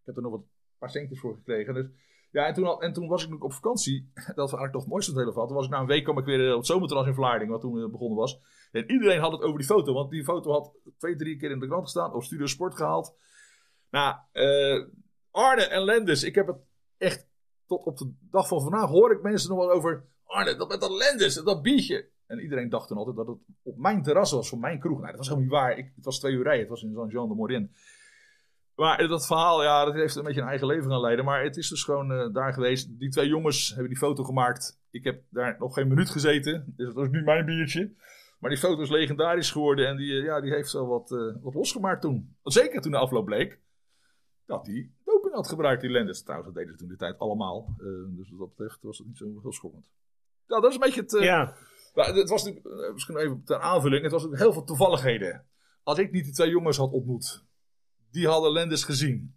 Ik 0.00 0.06
heb 0.06 0.16
er 0.16 0.22
nog 0.22 0.32
wat 0.32 0.44
paar 0.78 0.90
centjes 0.90 1.20
voor 1.20 1.34
gekregen. 1.34 1.74
Dus, 1.74 1.86
ja, 2.30 2.46
en 2.46 2.54
toen, 2.54 2.80
en 2.80 2.92
toen 2.92 3.08
was 3.08 3.26
ik 3.26 3.44
op 3.44 3.52
vakantie. 3.52 4.10
Dat 4.14 4.36
was 4.36 4.36
eigenlijk 4.36 4.72
nog 4.72 4.82
het 4.82 4.90
mooiste 4.90 5.12
van 5.12 5.20
het 5.20 5.34
hele. 5.34 5.46
Toen 5.46 5.56
was 5.56 5.64
ik 5.64 5.70
na 5.70 5.80
een 5.80 5.86
week 5.86 6.04
kwam 6.04 6.18
ik 6.18 6.24
weer 6.24 6.50
op 6.50 6.56
het 6.56 6.66
zomerterras 6.66 7.06
in 7.06 7.14
Vlaarding. 7.14 7.50
Wat 7.50 7.60
toen 7.60 7.90
begonnen 7.90 8.18
was. 8.18 8.40
En 8.72 8.90
iedereen 8.90 9.20
had 9.20 9.32
het 9.32 9.42
over 9.42 9.58
die 9.58 9.66
foto. 9.66 9.92
Want 9.92 10.10
die 10.10 10.24
foto 10.24 10.50
had 10.50 10.72
twee, 10.98 11.16
drie 11.16 11.36
keer 11.36 11.50
in 11.50 11.58
de 11.58 11.66
krant 11.66 11.82
gestaan. 11.82 12.12
Op 12.12 12.22
Studio 12.22 12.46
Sport 12.46 12.76
gehaald. 12.76 13.16
Nou, 13.90 14.16
uh, 14.32 14.86
Arne 15.30 15.62
en 15.62 15.82
Lendes. 15.82 16.22
Ik 16.22 16.34
heb 16.34 16.46
het 16.46 16.56
echt 16.96 17.28
tot 17.66 17.84
op 17.84 17.96
de 17.96 18.12
dag 18.30 18.48
van 18.48 18.60
vandaag 18.60 18.88
hoor 18.88 19.12
ik 19.12 19.22
mensen 19.22 19.50
nog 19.50 19.58
wel 19.58 19.70
over 19.70 20.06
Arne, 20.24 20.56
dat 20.56 20.68
met 20.68 20.80
dat 20.80 20.90
Lendes, 20.90 21.34
dat 21.34 21.62
biertje. 21.62 22.08
En 22.26 22.40
iedereen 22.40 22.68
dacht 22.68 22.88
toen 22.88 22.96
altijd 22.96 23.16
dat 23.16 23.26
het 23.26 23.38
op 23.62 23.78
mijn 23.78 24.02
terras 24.02 24.32
was, 24.32 24.48
voor 24.48 24.58
mijn 24.58 24.80
kroeg. 24.80 24.98
Nou, 24.98 25.08
dat 25.08 25.16
was 25.16 25.28
helemaal 25.28 25.48
niet 25.48 25.58
waar. 25.58 25.78
Ik, 25.78 25.92
het 25.96 26.04
was 26.04 26.18
twee 26.18 26.32
uur 26.32 26.42
rijden, 26.42 26.60
het 26.60 26.70
was 26.70 26.82
in 26.82 27.08
Jean 27.08 27.28
de 27.28 27.34
Morin. 27.34 27.72
Maar 28.78 29.08
dat 29.08 29.26
verhaal, 29.26 29.62
ja, 29.62 29.84
dat 29.84 29.94
heeft 29.94 30.16
een 30.16 30.24
beetje 30.24 30.40
een 30.40 30.46
eigen 30.46 30.66
leven 30.66 30.90
gaan 30.90 31.00
leiden. 31.00 31.24
Maar 31.24 31.42
het 31.42 31.56
is 31.56 31.68
dus 31.68 31.84
gewoon 31.84 32.12
uh, 32.12 32.32
daar 32.32 32.52
geweest. 32.52 32.98
Die 32.98 33.08
twee 33.08 33.28
jongens 33.28 33.68
hebben 33.68 33.88
die 33.88 33.98
foto 33.98 34.24
gemaakt. 34.24 34.80
Ik 34.90 35.04
heb 35.04 35.22
daar 35.30 35.56
nog 35.58 35.74
geen 35.74 35.88
minuut 35.88 36.10
gezeten. 36.10 36.74
Dus 36.76 36.94
dat 36.94 37.04
is 37.04 37.10
nu 37.10 37.22
mijn 37.22 37.44
biertje. 37.44 37.92
Maar 38.38 38.50
die 38.50 38.58
foto 38.58 38.82
is 38.82 38.90
legendarisch 38.90 39.50
geworden. 39.50 39.86
En 39.86 39.96
die, 39.96 40.12
uh, 40.12 40.24
ja, 40.24 40.40
die 40.40 40.52
heeft 40.52 40.72
wel 40.72 40.86
wat, 40.86 41.10
uh, 41.10 41.34
wat 41.42 41.54
losgemaakt 41.54 42.00
toen. 42.00 42.36
Zeker 42.42 42.80
toen 42.80 42.90
de 42.90 42.98
afloop 42.98 43.24
bleek. 43.24 43.60
dat 44.46 44.66
hij 44.66 44.90
doping 45.04 45.34
had 45.34 45.48
gebruikt 45.48 45.82
in 45.82 45.90
Lenders. 45.90 46.22
Trouwens, 46.22 46.54
dat 46.54 46.62
deden 46.62 46.72
ze 46.72 46.78
toen 46.78 46.88
de 46.88 46.96
tijd 46.96 47.18
allemaal. 47.18 47.74
Dus 48.08 48.30
wat 48.30 48.38
dat 48.38 48.48
betreft 48.48 48.82
was 48.82 48.98
het 48.98 49.06
niet 49.06 49.16
zo 49.16 49.40
heel 49.42 49.52
schokkend. 49.52 49.90
Ja, 50.46 50.60
dat 50.60 50.70
is 50.70 50.74
een 50.74 50.80
beetje 50.80 51.00
het... 51.00 51.10
Ja. 51.10 51.54
Nou, 51.94 52.18
het 52.18 52.28
was 52.28 52.44
natuurlijk, 52.44 52.92
misschien 52.92 53.16
even 53.16 53.42
ter 53.44 53.60
aanvulling, 53.60 54.02
het 54.02 54.12
was 54.12 54.22
natuurlijk 54.22 54.50
heel 54.50 54.52
veel 54.58 54.66
toevalligheden. 54.66 55.44
Als 55.82 55.98
ik 55.98 56.12
niet 56.12 56.24
die 56.24 56.32
twee 56.32 56.50
jongens 56.50 56.76
had 56.76 56.92
ontmoet, 56.92 57.46
die 58.10 58.26
hadden 58.26 58.52
Lenders 58.52 58.84
gezien. 58.84 59.36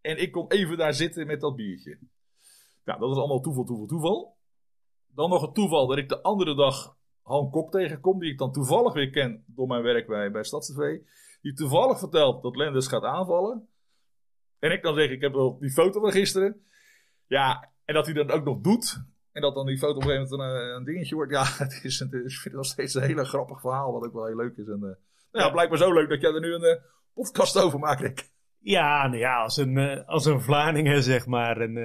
En 0.00 0.22
ik 0.22 0.32
kom 0.32 0.50
even 0.50 0.76
daar 0.76 0.94
zitten 0.94 1.26
met 1.26 1.40
dat 1.40 1.56
biertje. 1.56 1.98
Nou, 2.84 3.00
dat 3.00 3.10
is 3.10 3.16
allemaal 3.16 3.40
toeval, 3.40 3.64
toeval, 3.64 3.86
toeval. 3.86 4.36
Dan 5.14 5.30
nog 5.30 5.42
het 5.42 5.54
toeval 5.54 5.86
dat 5.86 5.98
ik 5.98 6.08
de 6.08 6.22
andere 6.22 6.54
dag 6.54 6.96
Han 7.22 7.50
Kok 7.50 7.70
tegenkom, 7.70 8.18
die 8.18 8.30
ik 8.30 8.38
dan 8.38 8.52
toevallig 8.52 8.92
weer 8.92 9.10
ken 9.10 9.44
door 9.46 9.66
mijn 9.66 9.82
werk 9.82 10.06
bij, 10.06 10.30
bij 10.30 10.44
StadsTV. 10.44 10.98
Die 11.40 11.52
toevallig 11.52 11.98
vertelt 11.98 12.42
dat 12.42 12.56
Lenders 12.56 12.86
gaat 12.86 13.02
aanvallen. 13.02 13.68
En 14.58 14.70
ik 14.70 14.82
dan 14.82 14.94
zeg, 14.94 15.10
ik 15.10 15.20
heb 15.20 15.32
wel 15.32 15.58
die 15.58 15.70
foto 15.70 16.00
van 16.00 16.12
gisteren. 16.12 16.66
Ja, 17.26 17.72
en 17.84 17.94
dat 17.94 18.04
hij 18.04 18.14
dat 18.14 18.30
ook 18.30 18.44
nog 18.44 18.60
doet. 18.60 19.04
En 19.32 19.42
dat 19.42 19.54
dan 19.54 19.66
die 19.66 19.78
foto 19.78 19.94
op 19.94 20.02
een 20.02 20.08
gegeven 20.08 20.38
moment 20.38 20.54
een, 20.54 20.74
een 20.76 20.84
dingetje 20.84 21.14
wordt. 21.14 21.32
Ja, 21.32 21.44
het 21.64 21.80
is, 21.82 21.98
het 21.98 22.12
is, 22.12 22.34
ik 22.34 22.40
vind 22.40 22.44
het 22.44 22.54
nog 22.54 22.66
steeds 22.66 22.94
een 22.94 23.02
hele 23.02 23.24
grappig 23.24 23.60
verhaal, 23.60 23.92
wat 23.92 24.04
ook 24.04 24.12
wel 24.12 24.26
heel 24.26 24.36
leuk 24.36 24.56
is. 24.56 24.66
En, 24.66 24.76
uh, 24.76 24.80
nou 24.80 25.46
ja, 25.46 25.50
blijkbaar 25.50 25.78
zo 25.78 25.92
leuk 25.92 26.08
dat 26.08 26.20
jij 26.20 26.32
er 26.32 26.40
nu 26.40 26.54
een 26.54 26.76
uh, 26.76 26.82
podcast 27.14 27.58
over 27.58 27.78
maakt, 27.78 28.02
ik. 28.02 28.30
Ja, 28.58 29.06
nou 29.06 29.18
ja, 29.18 29.42
als 29.42 29.56
een, 29.56 29.76
uh, 29.76 30.08
als 30.08 30.24
een 30.24 30.40
Vlaardingen, 30.40 31.02
zeg 31.02 31.26
maar. 31.26 31.60
Een, 31.60 31.76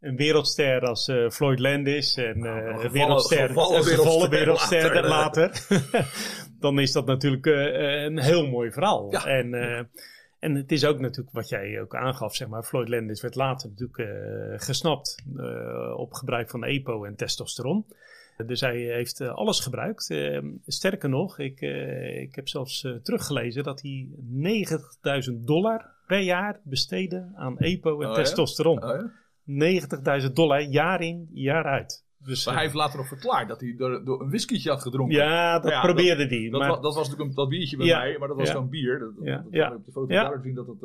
een 0.00 0.16
wereldster 0.16 0.80
als 0.80 1.08
uh, 1.08 1.30
Floyd 1.30 1.58
Landis 1.58 2.16
en 2.16 2.38
nou, 2.38 2.84
een 2.84 2.90
wereldster, 2.90 3.46
gevallen, 3.48 3.84
gevallen 3.84 4.30
wereldster, 4.30 4.80
wereldster 4.80 5.08
later. 5.08 5.66
dan 6.60 6.78
is 6.78 6.92
dat 6.92 7.06
natuurlijk 7.06 7.46
uh, 7.46 8.02
een 8.02 8.18
heel 8.18 8.46
mooi 8.46 8.72
verhaal. 8.72 9.10
Ja. 9.10 9.26
En, 9.26 9.54
en 10.38 10.54
het 10.54 10.72
is 10.72 10.84
ook 10.84 10.98
natuurlijk 10.98 11.34
wat 11.34 11.48
jij 11.48 11.80
ook 11.80 11.94
aangaf, 11.94 12.34
zeg 12.34 12.48
maar. 12.48 12.62
Floyd 12.62 12.88
Landis 12.88 13.22
werd 13.22 13.34
later 13.34 13.68
natuurlijk 13.68 14.62
gesnapt 14.62 15.24
op 15.96 16.12
gebruik 16.12 16.50
van 16.50 16.64
EPO 16.64 17.04
en 17.04 17.16
testosteron. 17.16 17.86
Dus 18.46 18.60
hij 18.60 18.78
heeft 18.78 19.20
alles 19.20 19.60
gebruikt. 19.60 20.14
sterker 20.66 21.08
nog, 21.08 21.38
ik, 21.38 21.60
ik 22.22 22.34
heb 22.34 22.48
zelfs 22.48 22.80
teruggelezen 23.02 23.62
dat 23.64 23.82
hij 23.82 24.08
90.000 25.30 25.34
dollar 25.44 25.96
per 26.06 26.20
jaar 26.20 26.60
besteedde 26.64 27.30
aan 27.34 27.58
EPO 27.58 28.00
en 28.00 28.08
oh, 28.08 28.14
testosteron. 28.14 28.78
Ja? 28.80 28.92
Oh, 28.92 29.10
ja? 29.44 30.20
90.000 30.26 30.32
dollar 30.32 30.62
jaar 30.62 31.00
in, 31.00 31.28
jaar 31.32 31.64
uit. 31.64 32.06
Dus, 32.18 32.44
maar 32.46 32.54
hij 32.54 32.62
heeft 32.62 32.74
later 32.74 32.98
nog 32.98 33.08
verklaard 33.08 33.48
dat 33.48 33.60
hij 33.60 33.74
door, 33.76 34.04
door 34.04 34.20
een 34.22 34.28
whiskietje 34.28 34.70
had 34.70 34.82
gedronken. 34.82 35.16
Ja, 35.16 35.58
dat 35.58 35.70
ja, 35.70 35.80
probeerde 35.80 36.22
dat, 36.26 36.30
hij. 36.30 36.48
Dat, 36.50 36.82
dat 36.82 36.94
was 36.94 37.08
natuurlijk 37.08 37.28
een, 37.28 37.34
dat 37.34 37.48
biertje 37.48 37.76
bij 37.76 37.86
Ja. 37.86 37.98
mij, 37.98 38.18
maar 38.18 38.28
dat 38.28 38.36
was 38.36 38.46
Ja. 38.46 38.52
gewoon 38.52 38.68
bier. 38.68 38.98
Dat, 38.98 39.12
Ja. 39.22 39.34
dat, 39.36 39.44
dat 39.44 39.52
Ja. 39.52 39.74
op 39.74 39.84
de 39.84 39.92
foto 39.92 40.06
duidelijk 40.06 40.44
zien 40.44 40.54
dat 40.54 40.66
eh, 40.66 40.72
ik 40.72 40.80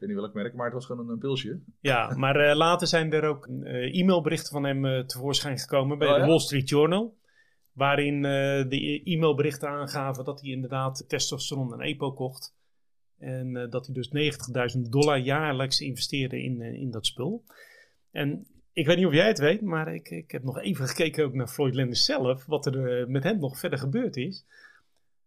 weet 0.00 0.08
niet 0.08 0.18
welk 0.18 0.34
merk, 0.34 0.54
maar 0.54 0.64
het 0.64 0.74
was 0.74 0.86
gewoon 0.86 1.06
een, 1.06 1.12
een 1.12 1.18
pilsje. 1.18 1.60
Ja, 1.80 2.14
maar 2.16 2.36
eh, 2.36 2.56
later 2.56 2.86
zijn 2.86 3.12
er 3.12 3.24
ook 3.24 3.46
eh, 3.46 4.00
e-mailberichten 4.00 4.52
van 4.52 4.64
hem 4.64 4.84
eh, 4.84 5.04
tevoorschijn 5.04 5.58
gekomen 5.58 5.98
bij 5.98 6.08
Oh, 6.08 6.14
de 6.14 6.20
ja? 6.20 6.26
Wall 6.26 6.38
Street 6.38 6.68
Journal. 6.68 7.18
Waarin 7.72 8.22
de 8.22 9.00
e-mailberichten 9.04 9.68
aangaven 9.68 10.24
dat 10.24 10.40
hij 10.40 10.50
inderdaad 10.50 11.04
testosteron 11.08 11.72
en 11.72 11.80
EPO 11.80 12.12
kocht. 12.12 12.54
En 13.18 13.68
dat 13.70 13.86
hij 13.86 13.94
dus 13.94 14.36
90.000 14.76 14.80
dollar 14.80 15.18
jaarlijks 15.18 15.80
investeerde 15.80 16.42
in, 16.42 16.60
in 16.60 16.90
dat 16.90 17.06
spul. 17.06 17.44
En 18.10 18.46
ik 18.72 18.86
weet 18.86 18.96
niet 18.96 19.06
of 19.06 19.12
jij 19.12 19.26
het 19.26 19.38
weet, 19.38 19.60
maar 19.60 19.94
ik, 19.94 20.10
ik 20.10 20.30
heb 20.30 20.42
nog 20.42 20.58
even 20.58 20.88
gekeken 20.88 21.24
ook 21.24 21.34
naar 21.34 21.48
Floyd 21.48 21.74
Landis 21.74 22.04
zelf. 22.04 22.46
Wat 22.46 22.66
er 22.66 23.08
met 23.10 23.22
hem 23.22 23.38
nog 23.38 23.58
verder 23.58 23.78
gebeurd 23.78 24.16
is. 24.16 24.44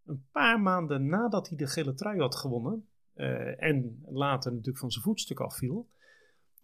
Een 0.06 0.26
paar 0.32 0.60
maanden 0.60 1.08
nadat 1.08 1.48
hij 1.48 1.58
de 1.58 1.68
gele 1.68 1.94
trui 1.94 2.20
had 2.20 2.36
gewonnen. 2.36 2.88
Eh, 3.14 3.64
en 3.64 4.04
later 4.06 4.52
natuurlijk 4.52 4.78
van 4.78 4.92
zijn 4.92 5.04
voetstuk 5.04 5.40
afviel. 5.40 5.88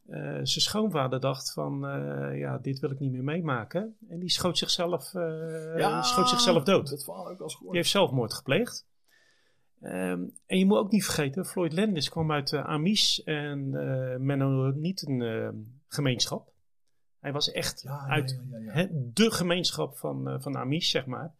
eh, 0.07 0.21
zijn 0.21 0.45
schoonvader 0.45 1.19
dacht 1.19 1.53
van, 1.53 1.87
eh, 1.87 2.39
ja, 2.39 2.57
dit 2.57 2.79
wil 2.79 2.91
ik 2.91 2.99
niet 2.99 3.11
meer 3.11 3.23
meemaken. 3.23 3.97
En 4.07 4.19
die 4.19 4.29
schoot 4.29 4.57
zichzelf, 4.57 5.03
schoot 6.01 6.29
zichzelf 6.29 6.63
dood. 6.63 6.89
Dat 6.89 7.03
verhaal 7.03 7.25
heb 7.25 7.33
ik 7.33 7.39
al 7.39 7.45
eens 7.45 7.53
gehoord. 7.55 7.71
Die 7.71 7.81
heeft 7.81 7.93
zelfmoord 7.93 8.33
gepleegd. 8.33 8.87
Ehm, 9.81 10.23
en 10.45 10.57
je 10.57 10.65
moet 10.65 10.77
ook 10.77 10.91
niet 10.91 11.03
vergeten, 11.03 11.45
Floyd 11.45 11.73
Landis 11.73 12.09
kwam 12.09 12.31
uit 12.31 12.49
de 12.49 12.63
Amish 12.63 13.19
en 13.19 13.59
uh, 13.73 14.15
Mennoniten 14.17 15.19
uh, 15.19 15.49
gemeenschap. 15.87 16.51
Hij 17.19 17.31
was 17.31 17.51
echt 17.51 17.81
Ja, 17.81 18.07
uit 18.07 18.29
ja, 18.49 18.57
ja, 18.57 18.63
ja. 18.63 18.71
hè, 18.71 18.87
de 18.91 19.31
gemeenschap 19.31 19.97
van, 19.97 20.29
uh, 20.29 20.39
van 20.39 20.57
Amish, 20.57 20.89
zeg 20.89 21.05
maar. 21.05 21.35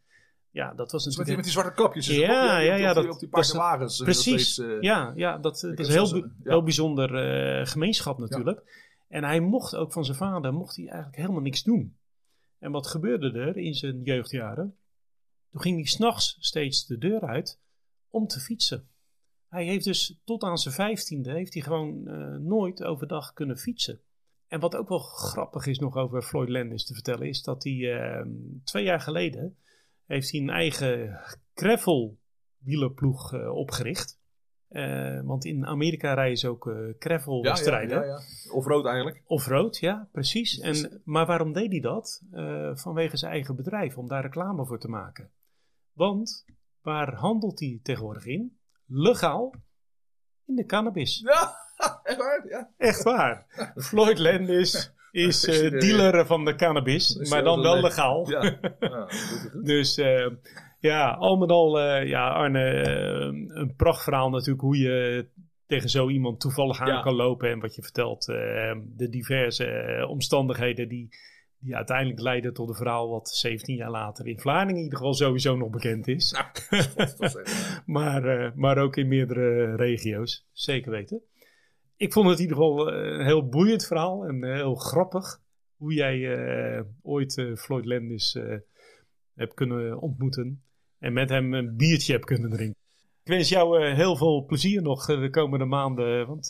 Ja, 0.52 0.74
dat 0.74 0.92
was 0.92 1.04
Dus 1.04 1.18
met, 1.18 1.28
natuurlijk... 1.28 1.28
die, 1.28 1.36
met 1.36 1.44
die 1.44 1.54
zwarte 1.54 1.82
kapjes. 1.82 2.06
dus 2.06 2.16
Ja, 2.16 2.22
op 2.54 2.58
die- 2.60 2.68
ja, 2.68 2.76
ja, 2.76 2.94
dat- 2.94 3.10
op 3.10 3.20
die 3.20 3.30
paardenwagens. 3.30 3.98
eh, 4.00 4.04
Precies, 4.06 4.52
steeds, 4.54 4.70
eh, 4.70 4.82
ja, 4.82 5.14
ja, 5.16 5.38
dat, 5.38 5.60
dat 5.60 5.80
is 5.80 5.88
heel, 5.88 6.14
een- 6.16 6.36
ja. 6.44 6.50
heel 6.52 6.64
bijzonder 6.64 7.16
eh, 7.16 7.66
gemeenschap 7.66 8.18
natuurlijk. 8.20 8.88
En 9.08 9.24
hij 9.24 9.40
mocht 9.40 9.76
ook 9.76 9.92
van 9.92 10.06
zijn 10.06 10.18
vader, 10.18 10.54
mocht 10.54 10.76
hij 10.76 10.86
eigenlijk 10.86 11.18
helemaal 11.18 11.42
niks 11.42 11.64
doen. 11.64 11.98
En 12.60 12.72
wat 12.72 12.88
gebeurde 12.88 13.40
er 13.40 13.58
in 13.58 13.74
zijn 13.74 14.02
jeugdjaren? 14.04 14.76
Toen 15.52 15.62
ging 15.62 15.76
hij 15.76 15.86
s'nachts 15.86 16.38
steeds 16.40 16.86
de 16.86 16.98
deur 16.98 17.22
uit 17.22 17.60
om 18.10 18.28
te 18.28 18.40
fietsen. 18.40 18.88
Hij 19.48 19.66
heeft 19.66 19.86
dus 19.86 20.20
tot 20.24 20.44
aan 20.44 20.58
zijn 20.58 20.74
vijftiende 20.74 21.32
heeft 21.32 21.54
hij 21.54 21.64
gewoon 21.64 22.08
eh, 22.08 22.36
nooit 22.36 22.84
overdag 22.84 23.34
kunnen 23.34 23.58
fietsen. 23.58 24.00
En 24.48 24.60
wat 24.60 24.76
ook 24.76 24.90
wel 24.90 25.00
grappig 25.00 25.66
is 25.66 25.80
nog 25.80 25.96
over 25.96 26.22
Floyd 26.22 26.50
Landis 26.50 26.86
te 26.86 26.94
vertellen, 26.94 27.28
is 27.28 27.42
dat 27.44 27.64
hij 27.64 27.94
eh, 28.00 28.26
twee 28.64 28.84
jaar 28.84 29.02
geleden 29.02 29.58
heeft 30.10 30.32
hij 30.32 30.40
een 30.40 30.50
eigen 30.50 31.20
gravel 31.54 32.18
wielerploeg 32.58 33.34
eh, 33.34 33.56
opgericht. 33.56 34.20
Eh, 34.68 35.22
want 35.24 35.46
in 35.46 35.66
Amerika 35.66 36.14
rijden 36.14 36.38
ze 36.38 36.48
ook 36.48 36.68
eh 36.68 36.76
gravel 37.00 37.38
ja, 37.38 37.44
ja, 37.44 37.50
wedstrijden. 37.50 38.00
ja, 38.00 38.06
ja. 38.06 38.20
Offroad 38.52 38.86
eigenlijk. 38.86 39.22
Offroad, 39.26 39.78
ja, 39.78 40.10
precies. 40.12 40.60
En, 40.60 41.02
maar 41.06 41.26
waarom 41.26 41.54
deed 41.54 41.72
hij 41.72 41.80
dat? 41.80 42.22
Eh, 42.32 42.76
vanwege 42.76 43.18
zijn 43.18 43.32
eigen 43.32 43.56
bedrijf, 43.56 43.98
om 43.98 44.08
daar 44.08 44.22
reclame 44.22 44.66
voor 44.66 44.80
te 44.80 44.88
maken. 44.88 45.32
Want 45.94 46.46
waar 46.82 47.14
handelt 47.14 47.60
hij 47.60 47.80
tegenwoordig 47.84 48.26
in? 48.26 48.58
Legaal 48.86 49.54
in 50.46 50.56
de 50.56 50.66
cannabis. 50.66 51.20
Ja, 51.20 51.56
echt 52.04 52.18
waar. 52.18 52.48
Ja. 52.50 52.72
Echt 52.78 53.04
waar. 53.04 53.46
Floyd 53.90 54.20
Landis 54.20 54.94
is 55.12 55.44
Is 55.48 55.62
eh, 55.62 55.70
de- 55.70 55.78
dealer 55.78 56.26
van 56.26 56.46
de 56.46 56.56
cannabis, 56.56 57.16
Is 57.16 57.30
maar 57.30 57.44
dan 57.44 57.62
wel 57.62 57.82
legaal. 57.82 58.30
Ja. 58.30 58.58
Dus 59.64 59.98
eh, 59.98 60.28
ja, 60.80 61.12
al 61.12 61.38
met 61.38 61.50
al, 61.50 61.80
eh, 61.80 62.08
ja, 62.08 62.30
Arne, 62.30 62.64
eh, 62.70 63.58
een 63.62 63.74
prachtverhaal 63.78 64.30
natuurlijk 64.30 64.62
hoe 64.62 64.78
je 64.78 65.28
tegen 65.68 65.90
zo 65.90 66.10
iemand 66.10 66.40
toevallig 66.40 66.80
aan 66.82 66.88
Ja. 66.88 67.02
kan 67.02 67.16
lopen. 67.16 67.50
En 67.50 67.60
wat 67.60 67.76
je 67.76 67.82
vertelt, 67.82 68.30
eh, 68.30 68.76
de 68.96 69.10
diverse 69.10 69.66
eh, 69.66 70.10
omstandigheden 70.10 70.88
die, 70.90 71.10
die 71.60 71.76
uiteindelijk 71.76 72.20
leiden 72.20 72.54
tot 72.54 72.70
een 72.70 72.76
verhaal 72.76 73.10
wat 73.10 73.30
17 73.30 73.76
jaar 73.76 73.92
later 73.92 74.28
in 74.28 74.40
Vlaardingen 74.40 74.76
in 74.78 74.84
ieder 74.84 74.98
geval 74.98 75.14
sowieso 75.14 75.56
nog 75.58 75.70
bekend 75.70 76.08
is. 76.08 76.32
Nou, 76.32 76.46
dat 76.96 77.42
maar, 77.86 78.26
eh, 78.26 78.52
maar 78.56 78.78
ook 78.78 78.96
in 78.98 79.08
meerdere 79.08 79.76
regio's, 79.76 80.48
zeker 80.52 80.92
weten. 80.92 81.22
Ik 82.00 82.14
vond 82.14 82.30
het 82.30 82.38
in 82.40 82.44
ieder 82.44 82.58
geval 82.58 82.92
eh, 82.92 83.18
een 83.18 83.26
heel 83.26 83.48
boeiend 83.48 83.86
verhaal 83.86 84.26
en 84.26 84.44
eh, 84.44 84.54
heel 84.54 84.76
grappig. 84.76 85.42
Hoe 85.78 85.94
jij 85.94 86.36
eh, 86.36 86.84
ooit 87.02 87.54
Floyd 87.56 87.86
Landis 87.86 88.36
eh, 88.36 88.58
hebt 89.36 89.54
kunnen 89.54 90.00
ontmoeten. 90.00 90.64
En 91.00 91.14
met 91.14 91.30
hem 91.30 91.54
een 91.54 91.76
biertje 91.76 92.14
hebt 92.14 92.26
kunnen 92.26 92.50
drinken. 92.50 92.82
Ik 93.24 93.32
wens 93.32 93.50
jou 93.50 93.86
heel 93.86 94.16
veel 94.16 94.46
plezier 94.46 94.82
nog 94.82 95.06
de 95.06 95.30
komende 95.30 95.66
maanden. 95.66 96.28
Want 96.28 96.48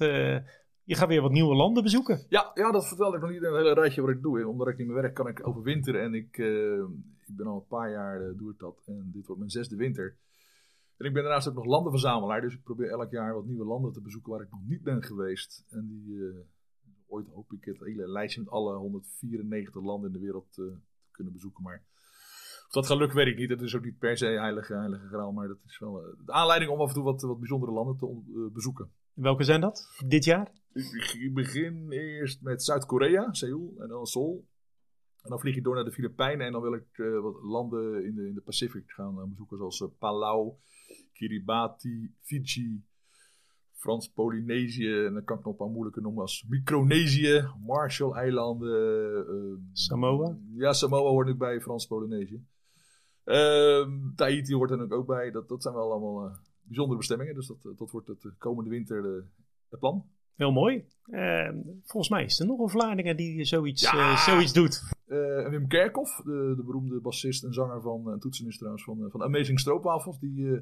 je 0.83 0.95
gaat 0.95 1.07
weer 1.07 1.21
wat 1.21 1.31
nieuwe 1.31 1.55
landen 1.55 1.83
bezoeken. 1.83 2.25
Ja, 2.29 2.51
ja, 2.53 2.71
dat 2.71 2.88
vertelde 2.88 3.15
ik 3.15 3.21
nog 3.21 3.31
niet 3.31 3.41
het 3.41 3.55
hele 3.55 3.73
rijtje 3.73 4.01
wat 4.01 4.09
ik 4.09 4.21
doe. 4.21 4.39
En 4.39 4.47
omdat 4.47 4.67
ik 4.67 4.77
niet 4.77 4.88
meer 4.88 5.01
werk, 5.01 5.13
kan 5.13 5.27
ik 5.27 5.47
overwinteren. 5.47 6.01
En 6.01 6.13
ik, 6.13 6.38
ik 7.27 7.35
ben 7.35 7.47
al 7.47 7.55
een 7.55 7.67
paar 7.67 7.91
jaar 7.91 8.33
doe 8.38 8.51
ik 8.51 8.59
dat. 8.59 8.83
En 8.85 9.09
dit 9.13 9.25
wordt 9.25 9.39
mijn 9.39 9.51
zesde 9.51 9.75
winter. 9.75 10.15
En 10.99 11.05
ik 11.05 11.13
ben 11.13 11.23
daarnaast 11.23 11.47
ook 11.47 11.53
nog 11.53 11.65
landenverzamelaar. 11.65 12.41
Dus 12.41 12.53
ik 12.53 12.63
probeer 12.63 12.89
elk 12.89 13.12
jaar 13.12 13.33
wat 13.33 13.45
nieuwe 13.45 13.65
landen 13.65 13.91
te 13.91 14.01
bezoeken 14.01 14.31
waar 14.31 14.41
ik 14.41 14.51
nog 14.51 14.62
niet 14.67 14.83
ben 14.83 15.03
geweest. 15.03 15.65
En 15.69 15.88
die, 15.88 16.27
eh, 16.27 16.39
ooit 17.07 17.27
hoop 17.27 17.51
ik 17.51 17.65
het 17.65 17.79
hele 17.79 18.07
lijstje 18.07 18.41
met 18.41 18.49
alle 18.49 18.75
194 18.75 19.83
landen 19.83 20.07
in 20.07 20.19
de 20.19 20.25
wereld 20.25 20.47
eh, 20.49 20.55
te 20.55 21.12
kunnen 21.12 21.33
bezoeken. 21.33 21.63
Maar 21.63 21.83
of 22.67 22.71
dat 22.71 22.85
gaat 22.85 22.97
lukken, 22.97 23.17
weet 23.17 23.27
ik 23.27 23.38
niet. 23.38 23.49
Het 23.49 23.62
is 23.62 23.75
ook 23.75 23.83
niet 23.83 23.97
per 23.97 24.17
se 24.17 24.25
heilige, 24.25 24.73
heilige 24.73 25.07
graal. 25.07 25.31
Maar 25.31 25.47
dat 25.47 25.57
is 25.65 25.79
wel 25.79 26.01
eh, 26.01 26.25
de 26.25 26.31
aanleiding 26.31 26.71
om 26.71 26.79
af 26.79 26.88
en 26.88 26.93
toe 26.93 27.03
wat, 27.03 27.21
wat 27.21 27.39
bijzondere 27.39 27.71
landen 27.71 27.97
te 27.97 28.49
bezoeken. 28.53 28.91
Welke 29.13 29.43
zijn 29.43 29.62
dat 29.62 30.01
dit 30.07 30.23
jaar? 30.23 30.51
Ik 31.19 31.31
begin 31.33 31.91
eerst 31.91 32.41
met 32.41 32.63
Zuid-Korea, 32.63 33.33
Seoul 33.33 33.73
en 33.77 33.88
dan 33.88 34.05
Seoul. 34.05 34.45
En 35.23 35.29
dan 35.29 35.39
vlieg 35.39 35.55
ik 35.55 35.63
door 35.63 35.75
naar 35.75 35.84
de 35.84 35.91
Filipijnen 35.91 36.45
en 36.45 36.51
dan 36.51 36.62
wil 36.62 36.73
ik 36.73 36.88
eh, 36.91 37.19
wat 37.19 37.41
landen 37.41 38.05
in 38.05 38.15
de, 38.15 38.27
in 38.27 38.34
de 38.34 38.41
Pacific 38.41 38.84
gaan 38.91 39.19
eh, 39.19 39.23
bezoeken, 39.27 39.58
zoals 39.58 39.82
eh, 39.82 39.88
Palau, 39.99 40.51
Kiribati, 41.13 42.13
Fiji, 42.21 42.84
Frans-Polynesië. 43.73 45.05
En 45.05 45.13
dan 45.13 45.23
kan 45.23 45.38
ik 45.38 45.43
nog 45.43 45.53
een 45.53 45.60
paar 45.60 45.69
moeilijke 45.69 46.01
noemen 46.01 46.21
als 46.21 46.45
Micronesië, 46.49 47.47
Marshall-eilanden. 47.65 49.69
Samoa? 49.73 50.38
Ja, 50.55 50.73
Samoa 50.73 51.10
hoort 51.10 51.29
ook 51.29 51.38
bij 51.38 51.62
Frans-Polynesië. 51.62 52.45
Ehm, 53.23 53.91
Tahiti 54.15 54.55
hoort 54.55 54.71
er 54.71 54.91
ook 54.91 55.08
bij. 55.08 55.32
Dat, 55.32 55.49
dat 55.49 55.62
zijn 55.62 55.73
wel 55.73 55.91
allemaal 55.91 56.32
bijzondere 56.62 56.97
bestemmingen. 56.97 57.36
Dus 57.36 57.47
dat, 57.47 57.77
dat 57.77 57.91
wordt 57.91 58.08
het 58.08 58.38
komende 58.38 58.69
winter 58.69 59.25
het 59.69 59.79
plan. 59.79 60.05
Heel 60.36 60.51
mooi. 60.51 60.86
Eh, 61.03 61.49
volgens 61.84 62.10
mij 62.10 62.23
is 62.23 62.39
er 62.39 62.45
nog 62.45 62.60
een 62.60 62.69
Vlaardingen 62.69 63.17
die 63.17 63.43
zoiets, 63.43 63.82
Ja. 63.82 64.17
zoiets 64.17 64.53
doet. 64.53 64.97
Eh, 65.10 65.50
Wim 65.50 65.67
Kerkhoff, 65.67 66.22
de, 66.22 66.54
de 66.56 66.63
beroemde 66.63 67.00
bassist 67.02 67.43
en 67.43 67.54
zanger 67.54 67.82
van, 67.82 68.12
en 68.12 68.19
toetsenist 68.19 68.58
trouwens, 68.58 68.84
van, 68.84 69.04
eh, 69.04 69.12
van 69.12 69.24
Amazing 69.24 69.60
Stroopwafels, 69.60 70.19
die, 70.19 70.54
eh, 70.56 70.62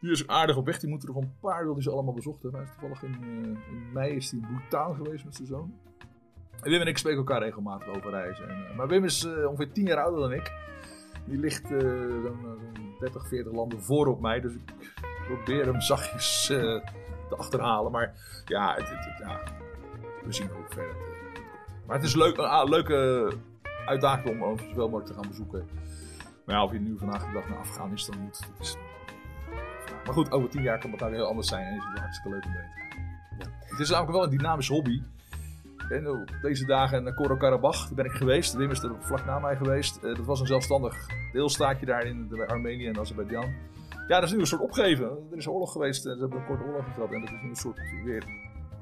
die 0.00 0.10
is 0.10 0.26
aardig 0.26 0.56
op 0.56 0.66
weg. 0.66 0.78
Die 0.80 0.90
moeten 0.90 1.08
er 1.08 1.14
nog 1.14 1.22
een 1.24 1.36
paar, 1.40 1.64
wil 1.64 1.74
die 1.74 1.82
ze 1.82 1.90
allemaal 1.90 2.14
bezocht 2.14 2.42
hebben. 2.42 2.60
Hij 2.60 2.68
is 2.68 2.76
toevallig 2.78 3.02
in, 3.02 3.22
in 3.70 3.92
mei 3.92 4.14
is 4.16 4.30
hij 4.30 4.40
in 4.40 4.46
Bhutan 4.46 4.94
geweest 4.94 5.24
met 5.24 5.34
zijn 5.34 5.48
zoon. 5.48 5.74
En 6.62 6.70
Wim 6.70 6.80
en 6.80 6.86
ik 6.86 6.98
spreken 6.98 7.18
elkaar 7.18 7.42
regelmatig 7.42 7.88
over 7.88 8.10
reizen. 8.10 8.48
En, 8.48 8.76
maar 8.76 8.88
Wim 8.88 9.04
is 9.04 9.24
ongeveer 9.26 9.72
10 9.72 9.84
jaar 9.86 10.02
ouder 10.04 10.20
dan 10.20 10.32
ik. 10.32 10.52
Die 11.26 11.38
ligt 11.38 11.66
zo'n 11.68 11.78
eh, 11.80 12.22
zo'n 12.22 12.94
30, 12.98 13.28
40 13.28 13.52
landen 13.52 13.82
voor 13.82 14.06
op 14.06 14.20
mij. 14.20 14.40
Dus 14.40 14.54
ik 14.54 14.74
probeer 15.26 15.64
hem 15.66 15.80
zachtjes 15.80 16.46
te 16.46 17.36
achterhalen. 17.36 17.92
Maar 17.92 18.14
ja, 18.44 18.74
het, 18.74 18.88
het- 18.88 19.18
ja, 19.18 19.40
we 20.24 20.32
zien 20.32 20.48
hoe 20.48 20.64
ver 20.68 20.88
het. 20.88 21.13
Maar 21.86 21.96
het 21.96 22.04
is 22.04 22.14
leuk, 22.14 22.36
een 22.36 22.44
ah, 22.44 22.68
leuke 22.68 23.32
uitdaging 23.86 24.30
om 24.30 24.42
om 24.42 24.58
zoveel 24.58 24.88
mogelijk 24.88 25.06
te 25.06 25.14
gaan 25.14 25.28
bezoeken. 25.28 25.68
Maar 26.44 26.54
ja, 26.56 26.64
of 26.64 26.72
je 26.72 26.78
nu 26.80 26.98
vandaag 26.98 27.26
de 27.26 27.32
dag 27.32 27.48
naar 27.48 27.58
Afghanistan 27.58 28.18
moet, 28.18 28.40
dat 28.40 28.66
is... 28.66 28.76
Maar 30.04 30.14
goed, 30.14 30.30
over 30.32 30.48
tien 30.48 30.62
jaar 30.62 30.78
kan 30.78 30.90
het 30.90 30.98
daar 31.00 31.10
heel 31.12 31.26
anders 31.26 31.48
zijn 31.48 31.66
en 31.66 31.76
is 31.76 31.82
het 31.84 31.92
wel 31.92 32.02
hartstikke 32.02 32.28
leuk 32.30 32.44
om 32.44 32.52
te 32.52 32.58
gaan. 32.58 33.52
Het 33.68 33.78
is 33.80 33.88
namelijk 33.90 34.12
wel 34.12 34.22
een 34.24 34.30
dynamisch 34.36 34.68
hobby. 34.68 35.02
En 35.88 36.08
op 36.10 36.28
deze 36.42 36.66
dagen 36.66 37.02
naar 37.04 37.14
Koro-Karabakh, 37.14 37.84
daar 37.86 37.94
ben 37.94 38.04
ik 38.04 38.10
geweest. 38.12 38.54
Wim 38.54 38.70
is 38.70 38.82
er 38.82 38.90
vlak 38.98 39.24
na 39.24 39.38
mij 39.38 39.56
geweest. 39.56 39.96
Eh, 39.96 40.02
dat 40.02 40.24
was 40.26 40.40
een 40.40 40.46
zelfstandig 40.46 41.06
deelstaatje 41.32 41.86
daar 41.86 42.04
in 42.06 42.28
de- 42.28 42.46
Armenië 42.46 42.86
en 42.86 42.98
Azerbeidzjan. 42.98 43.52
Ja, 44.08 44.20
dat 44.20 44.22
is 44.22 44.32
nu 44.32 44.38
een 44.40 44.46
soort 44.46 44.62
opgeven. 44.62 45.06
Er 45.30 45.36
is 45.36 45.46
oorlog 45.46 45.72
geweest 45.72 46.06
en 46.06 46.14
ze 46.14 46.20
hebben 46.20 46.38
een 46.38 46.46
korte 46.46 46.64
oorlog 46.64 46.84
gehad. 46.94 47.12
En 47.12 47.20
dat 47.20 47.30
is 47.30 47.40
nu 47.42 47.48
een 47.48 47.56
soort 47.56 47.80
weer 48.04 48.24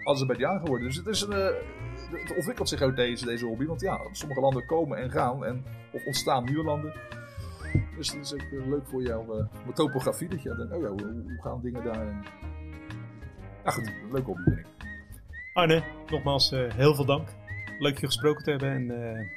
Azerbeidzjan 0.04 0.58
geworden. 0.58 0.86
Dus 0.86 0.96
het, 0.96 1.06
is 1.06 1.20
een, 1.20 1.32
eh, 1.32 1.54
het 2.12 2.36
ontwikkelt 2.36 2.68
zich 2.68 2.82
ook 2.82 2.96
deze, 2.96 3.24
deze 3.24 3.46
hobby. 3.46 3.66
Want 3.66 3.80
ja, 3.80 4.00
sommige 4.12 4.40
landen 4.40 4.66
komen 4.66 4.98
en 4.98 5.10
gaan. 5.10 5.44
En, 5.44 5.64
of 5.92 6.04
ontstaan 6.06 6.44
nieuwe 6.44 6.64
landen. 6.64 6.92
Dus 7.96 8.12
het 8.12 8.24
is 8.24 8.34
ook 8.34 8.40
eh, 8.40 8.66
leuk 8.68 8.86
voor 8.86 9.02
jou, 9.02 9.38
eh, 9.38 9.74
topografie. 9.74 10.28
Dat 10.28 10.42
je 10.42 10.54
denkt, 10.56 10.72
oh 10.72 10.82
ja, 10.82 10.88
hoe, 10.88 11.02
hoe 11.02 11.38
gaan 11.42 11.60
dingen 11.62 11.84
daar? 11.84 12.06
En... 12.06 12.22
Ja 13.64 13.70
goed, 13.70 13.86
een 13.86 14.12
leuk 14.12 14.24
hobby 14.24 14.42
vind 14.42 14.58
ik. 14.58 14.66
Arne, 15.52 15.82
nogmaals 16.06 16.52
eh, 16.52 16.72
heel 16.74 16.94
veel 16.94 17.04
dank. 17.04 17.28
Leuk 17.78 17.98
je 17.98 18.06
gesproken 18.06 18.44
te 18.44 18.50
hebben 18.50 18.70
en 18.70 18.90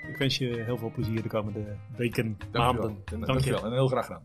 ik 0.09 0.17
wens 0.17 0.37
je 0.37 0.63
heel 0.65 0.77
veel 0.77 0.91
plezier 0.91 1.21
de 1.21 1.29
komende 1.29 1.75
weken, 1.97 2.37
Dankjewel. 2.51 2.73
maanden. 2.73 2.89
En, 2.89 3.03
Dank 3.05 3.19
je. 3.19 3.25
dankjewel. 3.25 3.65
En 3.65 3.71
heel 3.71 3.87
graag 3.87 4.05
gedaan. 4.05 4.23